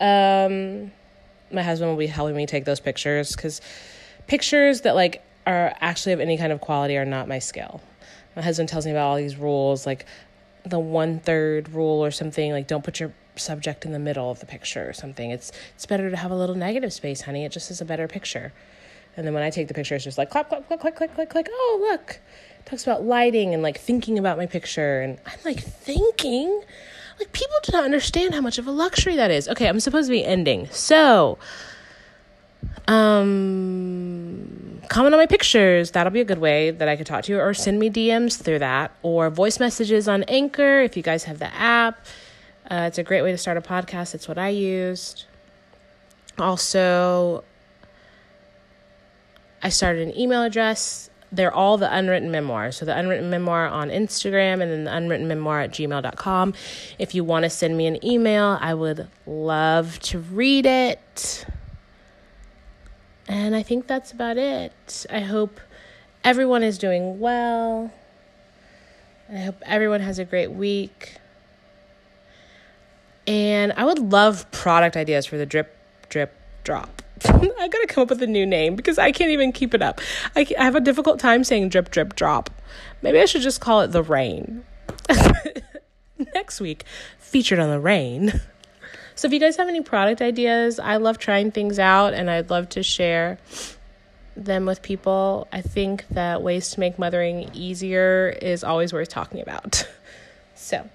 Um, 0.00 0.90
my 1.52 1.62
husband 1.62 1.88
will 1.88 1.98
be 1.98 2.08
helping 2.08 2.34
me 2.34 2.44
take 2.44 2.64
those 2.64 2.80
pictures 2.80 3.36
because 3.36 3.60
pictures 4.26 4.80
that 4.80 4.96
like 4.96 5.22
are 5.46 5.72
actually 5.80 6.12
of 6.12 6.18
any 6.18 6.36
kind 6.36 6.52
of 6.52 6.60
quality 6.60 6.96
are 6.96 7.04
not 7.04 7.28
my 7.28 7.38
skill. 7.38 7.80
My 8.34 8.42
husband 8.42 8.68
tells 8.68 8.84
me 8.84 8.90
about 8.90 9.06
all 9.06 9.16
these 9.16 9.36
rules, 9.36 9.86
like 9.86 10.06
the 10.64 10.80
one 10.80 11.20
third 11.20 11.68
rule 11.68 12.04
or 12.04 12.10
something, 12.10 12.50
like 12.50 12.66
don't 12.66 12.82
put 12.82 12.98
your 12.98 13.12
subject 13.36 13.84
in 13.84 13.92
the 13.92 13.98
middle 13.98 14.30
of 14.30 14.40
the 14.40 14.46
picture 14.46 14.88
or 14.88 14.92
something. 14.92 15.30
It's 15.30 15.52
it's 15.74 15.86
better 15.86 16.10
to 16.10 16.16
have 16.16 16.30
a 16.30 16.36
little 16.36 16.54
negative 16.54 16.92
space, 16.92 17.22
honey. 17.22 17.44
It 17.44 17.52
just 17.52 17.70
is 17.70 17.80
a 17.80 17.84
better 17.84 18.08
picture. 18.08 18.52
And 19.16 19.26
then 19.26 19.34
when 19.34 19.42
I 19.42 19.50
take 19.50 19.68
the 19.68 19.74
picture, 19.74 19.94
it's 19.94 20.04
just 20.04 20.18
like 20.18 20.30
clap, 20.30 20.48
clap, 20.48 20.66
clap, 20.68 20.80
clap, 20.80 21.14
clap, 21.14 21.28
clap. 21.28 21.46
Oh, 21.50 21.88
look. 21.90 22.20
It 22.60 22.66
talks 22.66 22.82
about 22.84 23.04
lighting 23.04 23.52
and 23.54 23.62
like 23.62 23.78
thinking 23.78 24.18
about 24.18 24.38
my 24.38 24.46
picture. 24.46 25.02
And 25.02 25.18
I'm 25.26 25.38
like, 25.44 25.60
thinking? 25.60 26.62
Like, 27.18 27.32
people 27.32 27.56
do 27.62 27.72
not 27.72 27.84
understand 27.84 28.34
how 28.34 28.40
much 28.40 28.58
of 28.58 28.66
a 28.66 28.70
luxury 28.70 29.16
that 29.16 29.30
is. 29.30 29.48
Okay, 29.48 29.68
I'm 29.68 29.80
supposed 29.80 30.08
to 30.08 30.12
be 30.12 30.24
ending. 30.24 30.66
So, 30.70 31.38
um, 32.88 34.80
comment 34.88 35.14
on 35.14 35.20
my 35.20 35.26
pictures. 35.26 35.90
That'll 35.90 36.12
be 36.12 36.20
a 36.20 36.24
good 36.24 36.38
way 36.38 36.70
that 36.70 36.88
I 36.88 36.96
could 36.96 37.06
talk 37.06 37.24
to 37.24 37.32
you. 37.32 37.38
Or 37.38 37.52
send 37.54 37.78
me 37.78 37.90
DMs 37.90 38.42
through 38.42 38.60
that. 38.60 38.92
Or 39.02 39.30
voice 39.30 39.60
messages 39.60 40.08
on 40.08 40.22
Anchor 40.24 40.80
if 40.80 40.96
you 40.96 41.02
guys 41.02 41.24
have 41.24 41.38
the 41.38 41.52
app. 41.54 42.06
Uh, 42.72 42.86
it's 42.86 42.96
a 42.96 43.02
great 43.02 43.20
way 43.20 43.30
to 43.30 43.36
start 43.36 43.58
a 43.58 43.60
podcast. 43.60 44.14
It's 44.14 44.26
what 44.26 44.38
I 44.38 44.48
used. 44.48 45.26
Also, 46.38 47.44
I 49.62 49.68
started 49.68 50.08
an 50.08 50.18
email 50.18 50.42
address. 50.42 51.10
They're 51.30 51.52
all 51.52 51.76
the 51.76 51.94
unwritten 51.94 52.30
memoirs. 52.30 52.76
So, 52.76 52.86
the 52.86 52.96
unwritten 52.96 53.28
memoir 53.28 53.66
on 53.66 53.90
Instagram 53.90 54.62
and 54.62 54.72
then 54.72 54.84
the 54.84 54.96
unwritten 54.96 55.28
memoir 55.28 55.60
at 55.60 55.72
gmail.com. 55.72 56.54
If 56.98 57.14
you 57.14 57.24
want 57.24 57.42
to 57.42 57.50
send 57.50 57.76
me 57.76 57.86
an 57.86 58.02
email, 58.02 58.56
I 58.58 58.72
would 58.72 59.06
love 59.26 59.98
to 60.00 60.20
read 60.20 60.64
it. 60.64 61.44
And 63.28 63.54
I 63.54 63.62
think 63.62 63.86
that's 63.86 64.12
about 64.12 64.38
it. 64.38 65.04
I 65.10 65.20
hope 65.20 65.60
everyone 66.24 66.62
is 66.62 66.78
doing 66.78 67.20
well. 67.20 67.92
I 69.30 69.40
hope 69.40 69.56
everyone 69.66 70.00
has 70.00 70.18
a 70.18 70.24
great 70.24 70.52
week. 70.52 71.18
And 73.26 73.72
I 73.76 73.84
would 73.84 73.98
love 73.98 74.50
product 74.50 74.96
ideas 74.96 75.26
for 75.26 75.36
the 75.36 75.46
drip, 75.46 75.76
drip, 76.08 76.34
drop. 76.64 77.02
I 77.24 77.68
gotta 77.68 77.86
come 77.88 78.02
up 78.02 78.10
with 78.10 78.22
a 78.22 78.26
new 78.26 78.44
name 78.44 78.74
because 78.74 78.98
I 78.98 79.12
can't 79.12 79.30
even 79.30 79.52
keep 79.52 79.74
it 79.74 79.82
up. 79.82 80.00
I, 80.34 80.46
I 80.58 80.64
have 80.64 80.74
a 80.74 80.80
difficult 80.80 81.20
time 81.20 81.44
saying 81.44 81.68
drip, 81.68 81.90
drip, 81.90 82.16
drop. 82.16 82.50
Maybe 83.00 83.20
I 83.20 83.26
should 83.26 83.42
just 83.42 83.60
call 83.60 83.80
it 83.82 83.88
the 83.88 84.02
rain. 84.02 84.64
Next 86.34 86.60
week, 86.60 86.84
featured 87.18 87.58
on 87.58 87.70
the 87.70 87.80
rain. 87.80 88.40
So 89.14 89.26
if 89.26 89.34
you 89.34 89.40
guys 89.40 89.56
have 89.58 89.68
any 89.68 89.82
product 89.82 90.22
ideas, 90.22 90.80
I 90.80 90.96
love 90.96 91.18
trying 91.18 91.52
things 91.52 91.78
out 91.78 92.14
and 92.14 92.30
I'd 92.30 92.48
love 92.48 92.70
to 92.70 92.82
share 92.82 93.38
them 94.36 94.64
with 94.64 94.82
people. 94.82 95.46
I 95.52 95.60
think 95.60 96.06
that 96.08 96.42
ways 96.42 96.70
to 96.70 96.80
make 96.80 96.98
mothering 96.98 97.50
easier 97.52 98.36
is 98.40 98.64
always 98.64 98.92
worth 98.92 99.10
talking 99.10 99.40
about. 99.40 99.86
So, 100.54 100.88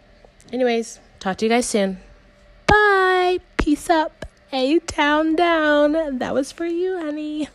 anyways, 0.51 0.99
talk 1.19 1.37
to 1.37 1.45
you 1.45 1.49
guys 1.49 1.67
soon. 1.67 1.99
Bye. 2.67 3.39
Peace 3.57 3.89
up. 3.89 4.25
A 4.51 4.79
town 4.79 5.35
down. 5.35 6.19
That 6.19 6.33
was 6.33 6.51
for 6.51 6.65
you, 6.65 6.97
honey. 6.99 7.49